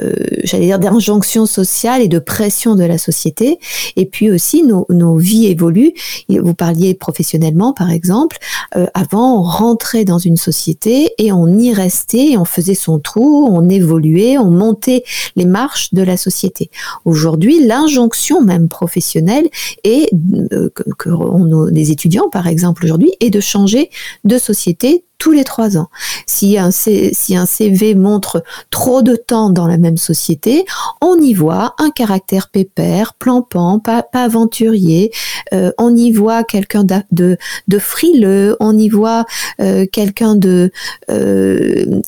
euh, 0.00 0.12
j'allais 0.44 0.66
dire, 0.66 0.78
d'injonction 0.78 1.46
sociale 1.46 2.02
et 2.02 2.08
de 2.08 2.18
pression 2.18 2.74
de 2.74 2.84
la 2.84 2.98
société. 2.98 3.58
Et 3.96 4.06
puis 4.06 4.30
aussi, 4.30 4.62
nos, 4.62 4.86
nos 4.88 5.16
vies 5.16 5.46
évoluent. 5.46 5.92
Vous 6.28 6.54
parliez 6.54 6.94
professionnellement, 6.94 7.72
par 7.72 7.90
exemple. 7.90 8.38
Euh, 8.76 8.86
avant, 8.94 9.40
on 9.40 9.42
rentrait 9.42 10.04
dans 10.04 10.18
une 10.18 10.36
société 10.36 11.10
et 11.18 11.32
on 11.32 11.46
y 11.58 11.72
restait, 11.72 12.36
on 12.36 12.44
faisait 12.44 12.74
son 12.74 12.98
trou, 12.98 13.48
on 13.50 13.68
évoluait, 13.68 14.38
on 14.38 14.50
montait 14.50 15.04
les 15.36 15.46
marches 15.46 15.94
de 15.94 16.02
la 16.02 16.16
société. 16.16 16.70
Aujourd'hui, 17.04 17.64
l'injonction 17.64 18.42
même 18.42 18.68
professionnelle 18.68 19.48
et 19.84 20.08
euh, 20.52 20.70
que, 20.74 20.82
que 20.98 21.10
on, 21.10 21.64
les 21.64 21.90
étudiants, 21.90 22.28
par 22.30 22.46
exemple, 22.46 22.84
aujourd'hui, 22.84 23.12
est 23.20 23.30
de 23.30 23.40
changer 23.40 23.90
de 24.24 24.38
société 24.38 25.04
tous 25.18 25.32
les 25.32 25.44
trois 25.44 25.76
ans. 25.76 25.88
Si 26.26 26.58
un, 26.58 26.70
si 26.70 27.36
un 27.36 27.46
CV 27.46 27.94
montre 27.94 28.42
trop 28.70 29.02
de 29.02 29.16
temps 29.16 29.50
dans 29.50 29.66
la 29.66 29.76
même 29.76 29.96
société, 29.96 30.64
on 31.00 31.18
y 31.20 31.34
voit 31.34 31.74
un 31.78 31.90
caractère 31.90 32.48
pépère, 32.48 33.14
plan-pan, 33.14 33.80
pas, 33.80 34.06
aventurier. 34.12 35.10
Euh, 35.52 35.72
on 35.78 35.94
y 35.96 36.12
voit 36.12 36.44
quelqu'un 36.44 36.84
de, 36.84 37.36
frileux. 37.78 38.56
On 38.60 38.76
y 38.78 38.88
voit 38.88 39.24
euh, 39.60 39.86
quelqu'un 39.90 40.36
de 40.36 40.70
euh, 41.10 42.00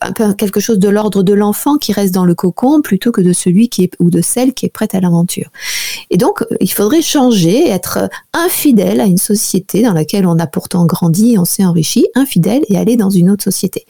un 0.00 0.12
peu 0.12 0.32
quelque 0.32 0.60
chose 0.60 0.78
de 0.78 0.88
l'ordre 0.88 1.22
de 1.22 1.34
l'enfant 1.34 1.76
qui 1.76 1.92
reste 1.92 2.14
dans 2.14 2.24
le 2.24 2.34
cocon 2.34 2.80
plutôt 2.80 3.12
que 3.12 3.20
de 3.20 3.32
celui 3.32 3.68
qui 3.68 3.84
est 3.84 3.92
ou 3.98 4.10
de 4.10 4.22
celle 4.22 4.54
qui 4.54 4.66
est 4.66 4.70
prête 4.70 4.94
à 4.94 5.00
l'aventure. 5.00 5.50
Et 6.10 6.16
donc, 6.16 6.44
il 6.60 6.72
faudrait 6.72 7.02
changer, 7.02 7.68
être 7.68 8.08
infidèle 8.32 9.00
à 9.00 9.04
une 9.04 9.18
société 9.18 9.82
dans 9.82 9.92
laquelle 9.92 10.26
on 10.26 10.38
a 10.38 10.46
pourtant 10.46 10.86
grandi, 10.86 11.36
on 11.38 11.44
s'est 11.44 11.64
enrichi, 11.64 12.06
et 12.46 12.76
aller 12.76 12.96
dans 12.96 13.10
une 13.10 13.30
autre 13.30 13.44
société. 13.44 13.84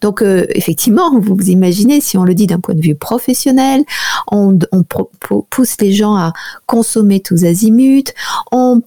Donc 0.00 0.22
euh, 0.22 0.46
effectivement, 0.54 1.10
vous 1.18 1.34
vous 1.34 1.50
imaginez, 1.50 2.00
si 2.00 2.16
on 2.16 2.24
le 2.24 2.34
dit 2.34 2.46
d'un 2.46 2.60
point 2.60 2.74
de 2.74 2.80
vue 2.80 2.94
professionnel, 2.94 3.84
on, 4.30 4.58
pousse 5.50 5.76
les 5.80 5.92
gens 5.92 6.14
à 6.14 6.32
consommer 6.66 7.20
tous 7.20 7.44
azimuts, 7.44 8.12
on, 8.52 8.80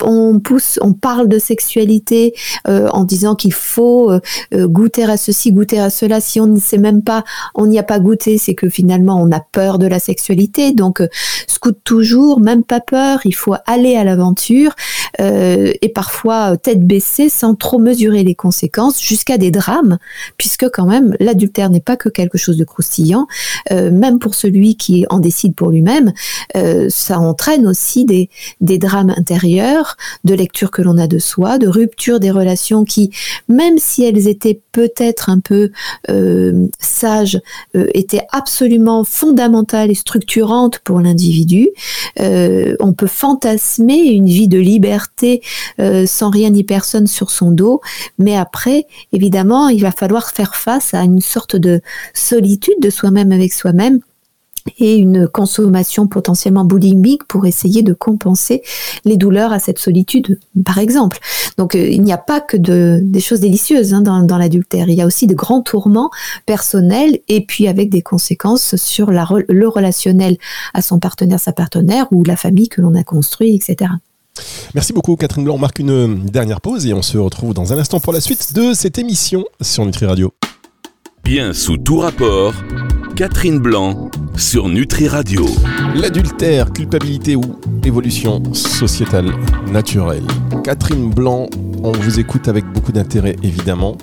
pousse, 0.43 0.79
on 0.81 0.93
parle 0.93 1.27
de 1.27 1.37
sexualité 1.37 2.33
euh, 2.67 2.87
en 2.89 3.03
disant 3.03 3.35
qu'il 3.35 3.53
faut 3.53 4.11
euh, 4.11 4.19
goûter 4.67 5.03
à 5.03 5.17
ceci, 5.17 5.51
goûter 5.51 5.79
à 5.79 5.89
cela. 5.89 6.19
Si 6.19 6.39
on 6.39 6.47
ne 6.47 6.59
sait 6.59 6.77
même 6.77 7.03
pas, 7.03 7.23
on 7.55 7.67
n'y 7.67 7.79
a 7.79 7.83
pas 7.83 7.99
goûté, 7.99 8.37
c'est 8.37 8.55
que 8.55 8.69
finalement 8.69 9.21
on 9.21 9.31
a 9.31 9.39
peur 9.39 9.77
de 9.77 9.87
la 9.87 9.99
sexualité. 9.99 10.71
Donc 10.71 11.01
scout 11.47 11.77
toujours, 11.83 12.39
même 12.39 12.63
pas 12.63 12.79
peur, 12.79 13.19
il 13.25 13.35
faut 13.35 13.55
aller 13.65 13.95
à 13.95 14.03
l'aventure 14.03 14.73
et 15.19 15.91
parfois 15.93 16.57
tête 16.57 16.85
baissée 16.85 17.29
sans 17.29 17.53
trop 17.53 17.77
mesurer 17.77 18.23
les 18.23 18.35
conséquences 18.35 18.99
jusqu'à 19.03 19.37
des 19.37 19.51
drames, 19.51 19.97
puisque 20.37 20.69
quand 20.69 20.85
même 20.85 21.15
l'adultère 21.19 21.69
n'est 21.69 21.81
pas 21.81 21.97
que 21.97 22.09
quelque 22.09 22.37
chose 22.37 22.57
de 22.57 22.63
croustillant, 22.63 23.27
euh, 23.71 23.91
même 23.91 24.19
pour 24.19 24.33
celui 24.33 24.75
qui 24.75 25.05
en 25.09 25.19
décide 25.19 25.55
pour 25.55 25.69
lui-même, 25.69 26.13
euh, 26.55 26.87
ça 26.89 27.19
entraîne 27.19 27.67
aussi 27.67 28.05
des, 28.05 28.29
des 28.61 28.77
drames 28.77 29.13
intérieurs, 29.15 29.97
de 30.23 30.33
lecture 30.33 30.71
que 30.71 30.81
l'on 30.81 30.97
a 30.97 31.07
de 31.07 31.19
soi, 31.19 31.57
de 31.57 31.67
rupture 31.67 32.19
des 32.19 32.31
relations 32.31 32.85
qui, 32.85 33.11
même 33.49 33.77
si 33.77 34.03
elles 34.03 34.27
étaient 34.27 34.61
peut-être 34.71 35.29
un 35.29 35.39
peu 35.39 35.71
euh, 36.09 36.67
sages, 36.79 37.39
étaient 37.73 38.25
absolument 38.31 39.03
fondamentales 39.03 39.91
et 39.91 39.95
structurantes 39.95 40.79
pour 40.79 40.99
l'individu. 40.99 41.69
on 42.19 42.93
peut 42.93 43.07
fantasmer 43.07 43.99
une 43.99 44.25
vie 44.25 44.47
de 44.47 44.57
liberté 44.57 45.41
sans 46.05 46.29
rien 46.29 46.49
ni 46.49 46.63
personne 46.63 47.07
sur 47.07 47.29
son 47.29 47.51
dos, 47.51 47.81
mais 48.17 48.35
après, 48.35 48.85
évidemment, 49.11 49.69
il 49.69 49.81
va 49.81 49.91
falloir 49.91 50.29
faire 50.29 50.55
face 50.55 50.93
à 50.93 51.03
une 51.03 51.21
sorte 51.21 51.55
de 51.55 51.81
solitude 52.13 52.79
de 52.81 52.89
soi-même 52.89 53.31
avec 53.31 53.53
soi-même 53.53 53.99
et 54.79 54.95
une 54.95 55.27
consommation 55.27 56.07
potentiellement 56.07 56.65
boulimique 56.65 57.25
pour 57.25 57.45
essayer 57.45 57.83
de 57.83 57.93
compenser 57.93 58.61
les 59.05 59.17
douleurs 59.17 59.51
à 59.51 59.59
cette 59.59 59.79
solitude, 59.79 60.39
par 60.65 60.77
exemple. 60.77 61.19
Donc 61.57 61.75
euh, 61.75 61.87
il 61.87 62.01
n'y 62.01 62.13
a 62.13 62.17
pas 62.17 62.41
que 62.41 62.57
de, 62.57 62.99
des 63.03 63.19
choses 63.19 63.41
délicieuses 63.41 63.93
hein, 63.93 64.01
dans, 64.01 64.37
l'adultère, 64.37 64.89
il 64.89 64.95
y 64.95 65.01
a 65.01 65.05
aussi 65.05 65.27
de 65.27 65.35
grands 65.35 65.61
tourments 65.61 66.09
personnels 66.45 67.19
et 67.27 67.45
puis 67.45 67.67
avec 67.67 67.89
des 67.89 68.01
conséquences 68.01 68.75
sur 68.75 69.11
le 69.11 69.67
relationnel 69.67 70.37
à 70.73 70.81
son 70.81 70.99
partenaire, 70.99 71.39
sa 71.39 71.53
partenaire 71.53 72.07
ou 72.11 72.23
la 72.23 72.35
famille 72.35 72.69
que 72.69 72.81
l'on 72.81 72.95
a 72.95 73.03
construit, 73.03 73.55
etc. 73.55 73.91
Merci 74.73 74.93
beaucoup 74.93 75.15
Catherine 75.15 75.43
Blanc. 75.43 75.55
On 75.55 75.59
marque 75.59 75.79
une 75.79 76.25
dernière 76.25 76.61
pause 76.61 76.85
et 76.87 76.93
on 76.93 77.01
se 77.01 77.17
retrouve 77.17 77.53
dans 77.53 77.73
un 77.73 77.77
instant 77.77 77.99
pour 77.99 78.13
la 78.13 78.21
suite 78.21 78.53
de 78.53 78.73
cette 78.73 78.97
émission 78.97 79.45
sur 79.61 79.85
Nutri 79.85 80.05
Radio. 80.05 80.33
Bien 81.23 81.53
sous 81.53 81.77
tout 81.77 81.99
rapport, 81.99 82.53
Catherine 83.15 83.59
Blanc 83.59 84.09
sur 84.35 84.67
Nutri 84.67 85.07
Radio. 85.07 85.45
L'adultère, 85.95 86.73
culpabilité 86.73 87.35
ou 87.35 87.43
évolution 87.83 88.41
sociétale 88.53 89.31
naturelle. 89.71 90.25
Catherine 90.63 91.11
Blanc, 91.11 91.47
on 91.83 91.91
vous 91.91 92.19
écoute 92.19 92.47
avec 92.47 92.65
beaucoup 92.73 92.91
d'intérêt 92.91 93.35
évidemment. 93.43 93.97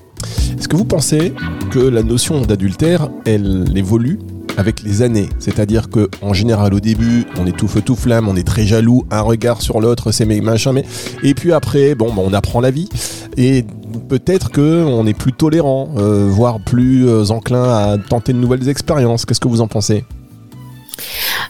Est-ce 0.56 0.68
que 0.68 0.76
vous 0.76 0.84
pensez 0.84 1.34
que 1.70 1.78
la 1.80 2.02
notion 2.02 2.40
d'adultère, 2.42 3.10
elle 3.26 3.72
évolue? 3.76 4.18
Avec 4.56 4.82
les 4.82 5.02
années. 5.02 5.28
C'est-à-dire 5.38 5.90
que 5.90 6.08
en 6.22 6.32
général 6.32 6.74
au 6.74 6.80
début, 6.80 7.26
on 7.38 7.46
est 7.46 7.56
tout 7.56 7.68
flamme, 7.96 8.28
on 8.28 8.36
est 8.36 8.46
très 8.46 8.64
jaloux, 8.64 9.04
un 9.10 9.22
regard 9.22 9.62
sur 9.62 9.80
l'autre, 9.80 10.12
c'est 10.12 10.24
mes 10.24 10.40
machins, 10.40 10.72
mais 10.72 10.84
et 11.22 11.34
puis 11.34 11.52
après, 11.52 11.94
bon, 11.94 12.12
bah, 12.12 12.22
on 12.24 12.32
apprend 12.32 12.60
la 12.60 12.70
vie 12.70 12.88
et 13.36 13.64
peut-être 14.08 14.50
que 14.50 14.84
on 14.84 15.06
est 15.06 15.14
plus 15.14 15.32
tolérant, 15.32 15.90
euh, 15.96 16.28
voire 16.28 16.60
plus 16.60 17.08
euh, 17.08 17.24
enclin 17.30 17.64
à 17.64 17.98
tenter 17.98 18.32
de 18.32 18.38
nouvelles 18.38 18.68
expériences. 18.68 19.24
Qu'est-ce 19.24 19.40
que 19.40 19.48
vous 19.48 19.60
en 19.60 19.68
pensez? 19.68 20.04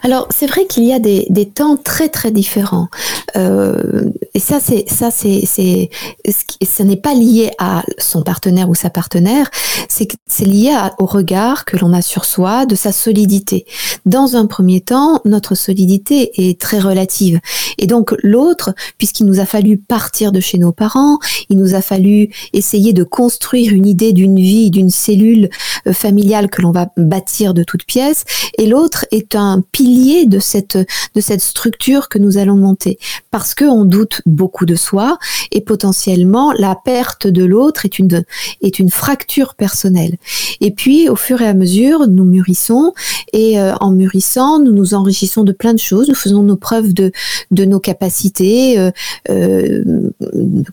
Alors 0.02 0.26
c'est 0.30 0.46
vrai 0.46 0.66
qu'il 0.66 0.84
y 0.84 0.92
a 0.92 0.98
des, 0.98 1.26
des, 1.28 1.46
temps 1.46 1.76
très 1.76 2.08
très 2.08 2.30
différents 2.30 2.88
euh, 3.36 4.10
et 4.34 4.38
ça 4.38 4.58
c'est 4.60 4.88
ça 4.88 5.10
c'est 5.10 5.42
c'est 5.44 5.90
ce 6.30 6.82
n'est 6.82 6.96
pas 6.96 7.14
lié 7.14 7.50
à 7.58 7.82
son 7.98 8.22
partenaire 8.22 8.68
ou 8.68 8.74
sa 8.74 8.90
partenaire, 8.90 9.50
c'est 9.88 10.08
c'est 10.26 10.44
lié 10.44 10.76
au 10.98 11.06
regard 11.06 11.64
que 11.64 11.76
l'on 11.76 11.92
a 11.92 12.02
sur 12.02 12.24
soi, 12.24 12.66
de 12.66 12.74
sa 12.74 12.92
solidité. 12.92 13.66
Dans 14.06 14.36
un 14.36 14.46
premier 14.46 14.80
temps, 14.80 15.20
notre 15.24 15.54
solidité 15.54 16.48
est 16.48 16.60
très 16.60 16.78
relative. 16.78 17.40
Et 17.78 17.86
donc 17.86 18.14
l'autre, 18.22 18.74
puisqu'il 18.98 19.26
nous 19.26 19.40
a 19.40 19.46
fallu 19.46 19.78
partir 19.78 20.32
de 20.32 20.40
chez 20.40 20.58
nos 20.58 20.72
parents, 20.72 21.18
il 21.48 21.56
nous 21.56 21.74
a 21.74 21.82
fallu 21.82 22.28
essayer 22.52 22.92
de 22.92 23.04
construire 23.04 23.72
une 23.72 23.86
idée 23.86 24.12
d'une 24.12 24.36
vie, 24.36 24.70
d'une 24.70 24.90
cellule 24.90 25.50
euh, 25.86 25.92
familiale 25.92 26.48
que 26.50 26.62
l'on 26.62 26.72
va 26.72 26.88
bâtir 26.96 27.54
de 27.54 27.64
toutes 27.64 27.84
pièces, 27.84 28.24
et 28.58 28.66
l'autre 28.66 29.06
est 29.10 29.34
un 29.34 29.62
pilier 29.72 30.26
de 30.26 30.38
cette 30.38 30.78
de 31.14 31.20
cette 31.20 31.40
structure 31.40 32.08
que 32.08 32.18
nous 32.18 32.38
allons 32.38 32.56
monter, 32.56 32.98
parce 33.30 33.54
que 33.54 33.64
on 33.64 33.84
doute 33.84 34.22
beaucoup 34.26 34.66
de 34.66 34.74
soi 34.74 35.18
et 35.52 35.60
potentiellement 35.60 36.52
la 36.52 36.74
perte 36.74 37.26
de 37.26 37.44
l'autre 37.44 37.84
est 37.84 37.98
une 37.98 38.24
est 38.62 38.78
une 38.78 38.90
fracture 38.90 39.54
personnelle. 39.54 40.16
Et 40.60 40.70
puis 40.70 41.08
au 41.08 41.16
fur 41.16 41.40
et 41.42 41.46
à 41.46 41.54
mesure, 41.54 42.08
nous 42.08 42.24
mûrissons 42.24 42.92
et 43.32 43.60
euh, 43.60 43.74
en 43.80 43.90
mûrissant, 43.90 44.58
nous 44.58 44.72
nous 44.72 44.94
enrichissons 44.94 45.44
de 45.44 45.52
plein 45.52 45.74
de 45.74 45.78
choses, 45.78 46.08
nous 46.08 46.14
faisons 46.14 46.42
nos 46.42 46.56
preuves 46.56 46.92
de 46.92 47.12
de 47.50 47.64
nos 47.64 47.80
capacités, 47.80 48.78
euh, 48.78 48.90
euh, 49.30 50.10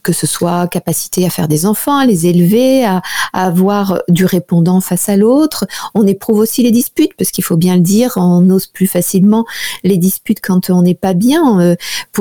que 0.03 0.13
ce 0.13 0.27
soit 0.27 0.67
capacité 0.67 1.25
à 1.25 1.29
faire 1.29 1.47
des 1.47 1.65
enfants, 1.65 1.97
à 1.97 2.05
les 2.05 2.27
élever, 2.27 2.85
à, 2.85 3.01
à 3.33 3.45
avoir 3.45 4.01
du 4.07 4.25
répondant 4.25 4.81
face 4.81 5.09
à 5.09 5.17
l'autre. 5.17 5.65
On 5.93 6.05
éprouve 6.05 6.39
aussi 6.39 6.63
les 6.63 6.71
disputes 6.71 7.13
parce 7.17 7.31
qu'il 7.31 7.43
faut 7.43 7.57
bien 7.57 7.75
le 7.75 7.81
dire, 7.81 8.13
on 8.15 8.49
ose 8.49 8.67
plus 8.67 8.87
facilement 8.87 9.45
les 9.83 9.97
disputes 9.97 10.39
quand 10.41 10.69
on 10.69 10.81
n'est 10.81 10.95
pas 10.95 11.13
bien 11.13 11.59
euh, 11.59 11.75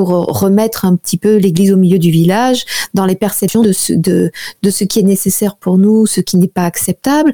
pour 0.07 0.39
remettre 0.39 0.85
un 0.85 0.95
petit 0.95 1.17
peu 1.17 1.35
l'église 1.35 1.73
au 1.73 1.75
milieu 1.75 1.99
du 1.99 2.11
village 2.11 2.63
dans 2.93 3.05
les 3.05 3.17
perceptions 3.17 3.61
de 3.61 3.73
ce, 3.73 3.91
de, 3.91 4.31
de 4.61 4.69
ce 4.69 4.85
qui 4.85 4.99
est 4.99 5.03
nécessaire 5.03 5.57
pour 5.57 5.77
nous, 5.77 6.05
ce 6.05 6.21
qui 6.21 6.37
n'est 6.37 6.47
pas 6.47 6.63
acceptable. 6.63 7.33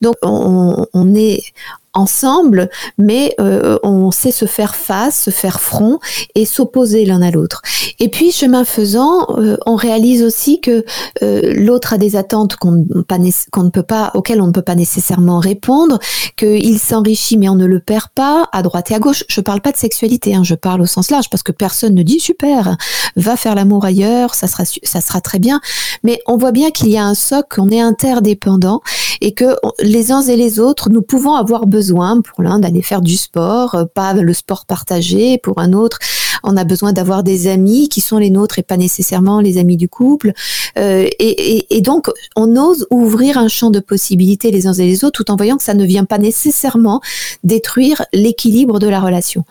Donc 0.00 0.14
on, 0.22 0.86
on 0.94 1.14
est 1.14 1.42
ensemble, 1.94 2.68
mais 2.98 3.34
euh, 3.40 3.78
on 3.82 4.10
sait 4.10 4.32
se 4.32 4.44
faire 4.44 4.74
face, 4.74 5.24
se 5.24 5.30
faire 5.30 5.60
front 5.60 5.98
et 6.34 6.44
s'opposer 6.44 7.04
l'un 7.04 7.22
à 7.22 7.30
l'autre. 7.30 7.62
Et 8.00 8.08
puis, 8.08 8.32
chemin 8.32 8.64
faisant, 8.64 9.26
euh, 9.38 9.56
on 9.66 9.76
réalise 9.76 10.22
aussi 10.22 10.60
que 10.60 10.84
euh, 11.22 11.54
l'autre 11.54 11.92
a 11.92 11.98
des 11.98 12.16
attentes 12.16 12.56
qu'on 12.56 12.72
ne 12.72 13.70
peut 13.70 13.82
pas, 13.82 14.10
auxquelles 14.14 14.40
on 14.40 14.48
ne 14.48 14.52
peut 14.52 14.62
pas 14.62 14.74
nécessairement 14.74 15.38
répondre, 15.38 15.98
qu'il 16.36 16.78
s'enrichit 16.78 17.36
mais 17.36 17.48
on 17.48 17.54
ne 17.54 17.66
le 17.66 17.80
perd 17.80 18.08
pas 18.14 18.48
à 18.52 18.62
droite 18.62 18.90
et 18.90 18.94
à 18.94 18.98
gauche. 18.98 19.24
Je 19.28 19.40
parle 19.40 19.60
pas 19.60 19.72
de 19.72 19.76
sexualité, 19.76 20.34
hein, 20.34 20.42
je 20.42 20.54
parle 20.54 20.82
au 20.82 20.86
sens 20.86 21.10
large 21.10 21.30
parce 21.30 21.42
que 21.42 21.52
personne 21.52 21.94
ne 21.94 22.02
dit 22.02 22.20
super, 22.20 22.76
va 23.16 23.36
faire 23.36 23.54
l'amour 23.54 23.84
ailleurs, 23.84 24.34
ça 24.34 24.46
sera 24.46 24.64
ça 24.64 25.00
sera 25.00 25.20
très 25.20 25.38
bien. 25.38 25.60
Mais 26.02 26.20
on 26.26 26.36
voit 26.36 26.52
bien 26.52 26.70
qu'il 26.70 26.88
y 26.88 26.98
a 26.98 27.04
un 27.04 27.14
socle, 27.14 27.60
on 27.60 27.68
est 27.68 27.80
interdépendant 27.80 28.80
et 29.20 29.32
que 29.32 29.56
les 29.80 30.10
uns 30.10 30.22
et 30.22 30.36
les 30.36 30.58
autres, 30.58 30.90
nous 30.90 31.02
pouvons 31.02 31.34
avoir 31.34 31.66
besoin 31.66 31.83
pour 32.22 32.42
l'un 32.42 32.58
d'aller 32.58 32.82
faire 32.82 33.00
du 33.00 33.16
sport, 33.16 33.74
euh, 33.74 33.84
pas 33.84 34.14
le 34.14 34.32
sport 34.32 34.66
partagé, 34.66 35.38
pour 35.38 35.58
un 35.58 35.72
autre, 35.72 35.98
on 36.42 36.56
a 36.56 36.64
besoin 36.64 36.92
d'avoir 36.92 37.22
des 37.22 37.46
amis 37.46 37.88
qui 37.88 38.00
sont 38.00 38.18
les 38.18 38.30
nôtres 38.30 38.58
et 38.58 38.62
pas 38.62 38.76
nécessairement 38.76 39.40
les 39.40 39.58
amis 39.58 39.76
du 39.76 39.88
couple. 39.88 40.32
Euh, 40.78 41.08
et, 41.18 41.80
donc, 41.80 42.10
on 42.36 42.56
ose 42.56 42.86
ouvrir 42.90 43.38
un 43.38 43.48
champ 43.48 43.70
de 43.70 43.80
possibilités 43.80 44.50
les 44.50 44.66
uns 44.66 44.72
et 44.72 44.86
les 44.86 45.04
autres 45.04 45.22
tout 45.22 45.30
en 45.30 45.36
voyant 45.36 45.56
que 45.56 45.62
ça 45.62 45.74
ne 45.74 45.84
vient 45.84 46.04
pas 46.04 46.18
nécessairement 46.18 47.00
détruire 47.44 48.04
l'équilibre 48.12 48.78
de 48.78 48.88
la 48.88 49.00
relation. 49.00 49.44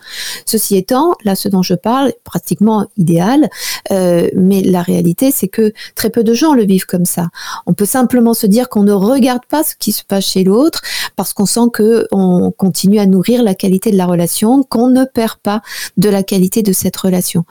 Ceci 0.46 0.76
étant, 0.76 1.14
là, 1.24 1.36
ce 1.36 1.48
dont 1.48 1.62
je 1.62 1.74
parle, 1.74 2.12
pratiquement 2.24 2.86
idéal, 2.96 3.48
euh, 3.90 4.28
mais 4.34 4.62
la 4.62 4.82
réalité, 4.82 5.30
c'est 5.30 5.48
que 5.48 5.72
très 5.94 6.10
peu 6.10 6.24
de 6.24 6.34
gens 6.34 6.54
le 6.54 6.64
vivent 6.64 6.86
comme 6.86 7.06
ça. 7.06 7.28
On 7.66 7.74
peut 7.74 7.86
simplement 7.86 8.34
se 8.34 8.46
dire 8.46 8.68
qu'on 8.68 8.82
ne 8.82 8.92
regarde 8.92 9.44
pas 9.48 9.62
ce 9.62 9.74
qui 9.78 9.92
se 9.92 10.04
passe 10.04 10.26
chez 10.26 10.44
l'autre 10.44 10.82
parce 11.16 11.32
qu'on 11.32 11.46
sent 11.46 11.68
que 11.72 12.06
on 12.12 12.50
continue 12.50 12.98
à 12.98 13.06
nourrir 13.06 13.42
la 13.42 13.54
qualité 13.54 13.90
de 13.90 13.96
la 13.96 14.06
relation, 14.06 14.62
qu'on 14.62 14.88
ne 14.88 15.04
perd 15.04 15.36
pas 15.42 15.62
de 15.96 16.08
la 16.08 16.22
qualité 16.22 16.62
de 16.62 16.72
cette 16.74 16.96
relation. 16.96 17.44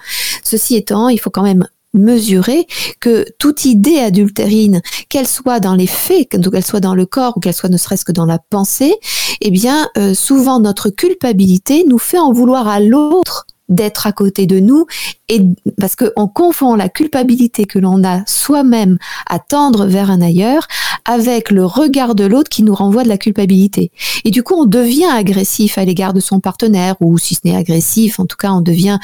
Ceci 0.43 0.75
étant, 0.75 1.09
il 1.09 1.19
faut 1.19 1.29
quand 1.29 1.43
même 1.43 1.67
mesurer 1.93 2.67
que 2.99 3.25
toute 3.37 3.65
idée 3.65 3.99
adultérine, 3.99 4.81
qu'elle 5.09 5.27
soit 5.27 5.59
dans 5.59 5.75
les 5.75 5.87
faits, 5.87 6.29
qu'elle 6.29 6.63
soit 6.63 6.79
dans 6.79 6.95
le 6.95 7.05
corps 7.05 7.37
ou 7.37 7.39
qu'elle 7.39 7.53
soit 7.53 7.69
ne 7.69 7.77
serait-ce 7.77 8.05
que 8.05 8.11
dans 8.11 8.25
la 8.25 8.39
pensée, 8.39 8.95
eh 9.41 9.51
bien, 9.51 9.89
euh, 9.97 10.13
souvent 10.13 10.59
notre 10.59 10.89
culpabilité 10.89 11.83
nous 11.87 11.99
fait 11.99 12.17
en 12.17 12.31
vouloir 12.31 12.67
à 12.67 12.79
l'autre 12.79 13.45
d'être 13.73 14.07
à 14.07 14.11
côté 14.11 14.45
de 14.45 14.59
nous 14.59 14.85
et 15.29 15.41
parce 15.79 15.95
qu'on 15.95 16.27
confond 16.27 16.75
la 16.75 16.89
culpabilité 16.89 17.65
que 17.65 17.79
l'on 17.79 18.03
a 18.03 18.21
soi-même 18.25 18.97
à 19.27 19.39
tendre 19.39 19.85
vers 19.85 20.11
un 20.11 20.21
ailleurs 20.21 20.67
avec 21.05 21.51
le 21.51 21.65
regard 21.65 22.15
de 22.15 22.25
l'autre 22.25 22.49
qui 22.49 22.63
nous 22.63 22.75
renvoie 22.75 23.03
de 23.03 23.09
la 23.09 23.17
culpabilité. 23.17 23.91
Et 24.25 24.31
du 24.31 24.43
coup, 24.43 24.55
on 24.55 24.65
devient 24.65 25.09
agressif 25.11 25.77
à 25.77 25.85
l'égard 25.85 26.13
de 26.13 26.19
son 26.19 26.39
partenaire 26.39 26.95
ou 27.01 27.17
si 27.17 27.35
ce 27.35 27.41
n'est 27.45 27.55
agressif, 27.55 28.19
en 28.19 28.25
tout 28.25 28.37
cas, 28.37 28.51
on 28.51 28.61
devient 28.61 28.99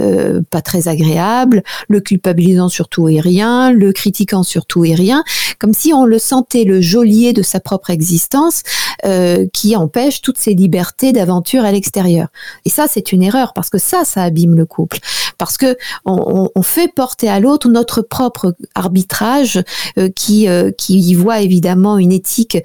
euh, 0.00 0.42
pas 0.50 0.62
très 0.62 0.88
agréable, 0.88 1.62
le 1.88 2.00
culpabilisant 2.00 2.68
sur 2.68 2.88
tout 2.88 3.08
et 3.08 3.20
rien, 3.20 3.72
le 3.72 3.92
critiquant 3.92 4.42
sur 4.42 4.66
tout 4.66 4.84
et 4.84 4.94
rien, 4.94 5.24
comme 5.58 5.74
si 5.74 5.92
on 5.92 6.04
le 6.04 6.18
sentait 6.18 6.64
le 6.64 6.80
geôlier 6.80 7.32
de 7.32 7.42
sa 7.42 7.60
propre 7.60 7.90
existence 7.90 8.62
euh, 9.04 9.46
qui 9.52 9.76
empêche 9.76 10.20
toutes 10.22 10.38
ses 10.38 10.54
libertés 10.54 11.12
d'aventure 11.12 11.64
à 11.64 11.72
l'extérieur. 11.72 12.28
Et 12.64 12.70
ça, 12.70 12.86
c'est 12.88 13.12
une 13.12 13.22
erreur 13.22 13.52
parce 13.52 13.70
que 13.70 13.78
ça, 13.78 14.04
ça 14.04 14.22
abîme 14.22 14.54
le 14.54 14.66
couple. 14.66 14.98
Parce 15.38 15.56
que 15.56 15.76
on, 16.04 16.50
on 16.54 16.62
fait 16.62 16.92
porter 16.92 17.28
à 17.28 17.40
l'autre 17.40 17.68
notre 17.68 18.02
propre 18.02 18.54
arbitrage 18.74 19.62
euh, 19.98 20.08
qui, 20.14 20.46
qui 20.78 20.98
y 20.98 21.14
voit 21.14 21.40
évidemment 21.40 21.98
une 21.98 22.12
éthique 22.12 22.58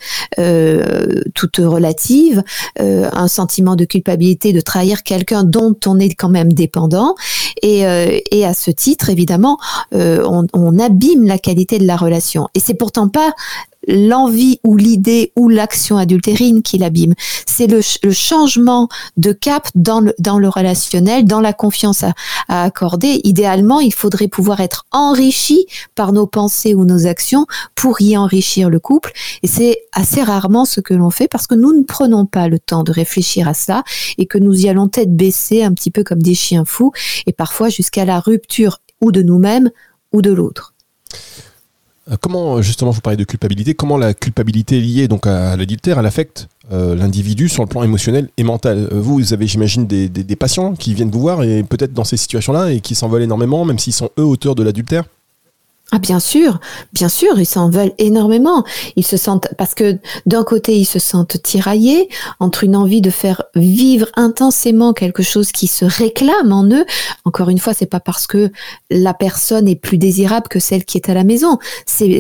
toute 1.36 1.58
relative, 1.58 2.44
un 2.80 3.28
sentiment 3.28 3.76
de 3.76 3.86
culpabilité 3.86 4.54
de 4.54 4.62
trahir 4.62 5.04
quelqu'un 5.04 5.44
dont 5.44 5.76
on 5.86 6.00
est 6.00 6.14
quand 6.14 6.30
même 6.30 6.54
dépendant 6.54 7.11
et, 7.62 7.86
euh, 7.86 8.20
et 8.32 8.46
à 8.46 8.54
ce 8.54 8.72
titre, 8.72 9.10
évidemment, 9.10 9.58
euh, 9.94 10.24
on 10.54 10.80
abîme 10.80 11.26
la 11.26 11.38
qualité 11.38 11.80
de 11.80 11.86
la 11.86 11.98
relation. 11.98 12.48
Et 12.56 12.60
c'est 12.60 12.74
pourtant 12.74 13.08
pas 13.08 13.34
l'envie 13.88 14.60
ou 14.64 14.78
l'idée 14.78 15.32
ou 15.36 15.50
l'action 15.50 15.98
adultérine 15.98 16.62
qui 16.62 16.78
l'abîme. 16.78 17.14
C'est 17.46 17.68
le, 17.68 17.82
changement 18.12 18.90
de 19.18 19.32
cap 19.32 19.68
dans 19.76 20.00
le, 20.02 20.50
relationnel, 20.50 21.26
dans 21.26 21.42
la 21.42 21.54
confiance 21.54 22.04
à, 22.04 22.14
à, 22.48 22.64
accorder. 22.64 23.22
Idéalement, 23.24 23.80
il 23.80 23.94
faudrait 23.94 24.28
pouvoir 24.28 24.60
être 24.60 24.86
enrichi 24.92 25.66
par 25.96 26.14
nos 26.14 26.28
pensées 26.28 26.76
ou 26.76 26.86
nos 26.86 27.08
actions 27.08 27.46
pour 27.76 28.02
y 28.02 28.18
enrichir 28.18 28.70
le 28.70 28.80
couple. 28.80 29.12
Et 29.44 29.48
c'est 29.48 29.84
assez 29.94 30.22
rarement 30.22 30.66
ce 30.66 30.82
que 30.82 30.94
l'on 30.94 31.10
fait 31.10 31.28
parce 31.28 31.48
que 31.48 31.56
nous 31.56 31.74
ne 31.74 31.84
prenons 31.84 32.26
pas 32.26 32.48
le 32.48 32.60
temps 32.60 32.84
de 32.84 32.92
réfléchir 32.92 33.48
à 33.48 33.54
ça 33.54 33.84
et 34.18 34.26
que 34.26 34.38
nous 34.38 34.66
y 34.66 34.70
allons 34.70 34.88
tête 34.88 35.16
baissée 35.16 35.64
un 35.64 35.74
petit 35.74 35.92
peu 35.92 36.04
comme 36.04 36.22
des 36.22 36.36
chiens 36.36 36.66
fous 36.66 36.92
et 37.26 37.34
parfois 37.34 37.70
jusqu'à 37.70 38.06
la 38.06 38.20
rupture 38.20 38.80
ou 39.02 39.12
de 39.12 39.22
nous-mêmes 39.22 39.72
ou 40.12 40.22
de 40.22 40.32
l'autre. 40.32 40.74
Euh, 42.12 42.18
comment, 42.20 42.62
justement, 42.62 42.92
vous 42.92 43.02
parlez 43.02 43.18
de 43.18 43.24
culpabilité, 43.24 43.74
comment 43.74 43.98
la 43.98 44.14
culpabilité 44.14 44.80
liée 44.80 45.08
donc 45.08 45.28
à 45.28 45.56
l'adultère, 45.56 46.00
elle 46.00 46.06
affecte 46.06 46.48
euh, 46.72 46.96
l'individu 46.96 47.50
sur 47.50 47.64
le 47.64 47.68
plan 47.68 47.84
émotionnel 47.84 48.30
et 48.38 48.44
mental? 48.44 48.90
Euh, 48.92 49.00
Vous, 49.00 49.16
vous 49.16 49.34
avez, 49.34 49.48
j'imagine, 49.48 49.88
des, 49.88 50.10
des, 50.10 50.36
patients 50.36 50.74
qui 50.74 50.94
viennent 50.94 51.12
vous 51.12 51.22
voir 51.22 51.44
et 51.44 51.64
peut-être 51.64 51.94
dans 51.94 52.04
ces 52.04 52.18
situations-là 52.18 52.72
et 52.72 52.82
qui 52.82 52.96
s'envolent 52.96 53.24
énormément, 53.24 53.66
même 53.66 53.80
s'ils 53.80 53.94
sont 53.94 54.10
eux 54.18 54.24
auteurs 54.24 54.56
de 54.56 54.64
l'adultère? 54.64 55.06
Ah 55.94 56.00
bien 56.00 56.22
sûr, 56.22 56.62
bien 56.94 57.10
sûr, 57.10 57.38
ils 57.38 57.46
s'en 57.46 57.70
veulent 57.70 57.92
énormément. 57.98 58.64
Ils 58.96 59.06
se 59.06 59.18
sentent 59.18 59.50
parce 59.58 59.76
que 59.76 59.98
d'un 60.26 60.46
côté 60.46 60.78
ils 60.78 60.86
se 60.86 61.00
sentent 61.00 61.44
tiraillés 61.44 62.08
entre 62.40 62.64
une 62.64 62.78
envie 62.78 63.02
de 63.02 63.10
faire 63.10 63.44
vivre 63.56 64.08
intensément 64.16 64.94
quelque 64.94 65.22
chose 65.22 65.52
qui 65.52 65.68
se 65.68 65.84
réclame 65.84 66.54
en 66.54 66.64
eux. 66.64 66.86
Encore 67.26 67.50
une 67.50 67.60
fois, 67.60 67.74
c'est 67.74 67.88
pas 67.88 68.00
parce 68.00 68.26
que 68.26 68.52
la 68.90 69.14
personne 69.14 69.68
est 69.68 69.76
plus 69.76 69.98
désirable 69.98 70.48
que 70.48 70.60
celle 70.60 70.86
qui 70.86 70.98
est 70.98 71.10
à 71.10 71.14
la 71.14 71.26
maison. 71.26 71.60
C'est, 71.86 72.20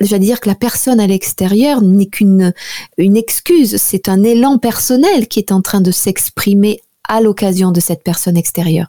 j'allais 0.00 0.26
dire 0.26 0.40
que 0.40 0.50
la 0.50 0.54
personne 0.54 1.00
à 1.00 1.06
l'extérieur 1.06 1.80
n'est 1.80 2.06
qu'une 2.06 2.52
une 2.98 3.16
excuse. 3.16 3.76
C'est 3.78 4.10
un 4.10 4.22
élan 4.24 4.58
personnel 4.58 5.26
qui 5.28 5.38
est 5.38 5.52
en 5.52 5.62
train 5.62 5.80
de 5.80 5.90
s'exprimer 5.90 6.82
à 7.08 7.20
l'occasion 7.20 7.72
de 7.72 7.80
cette 7.80 8.02
personne 8.02 8.36
extérieure. 8.36 8.88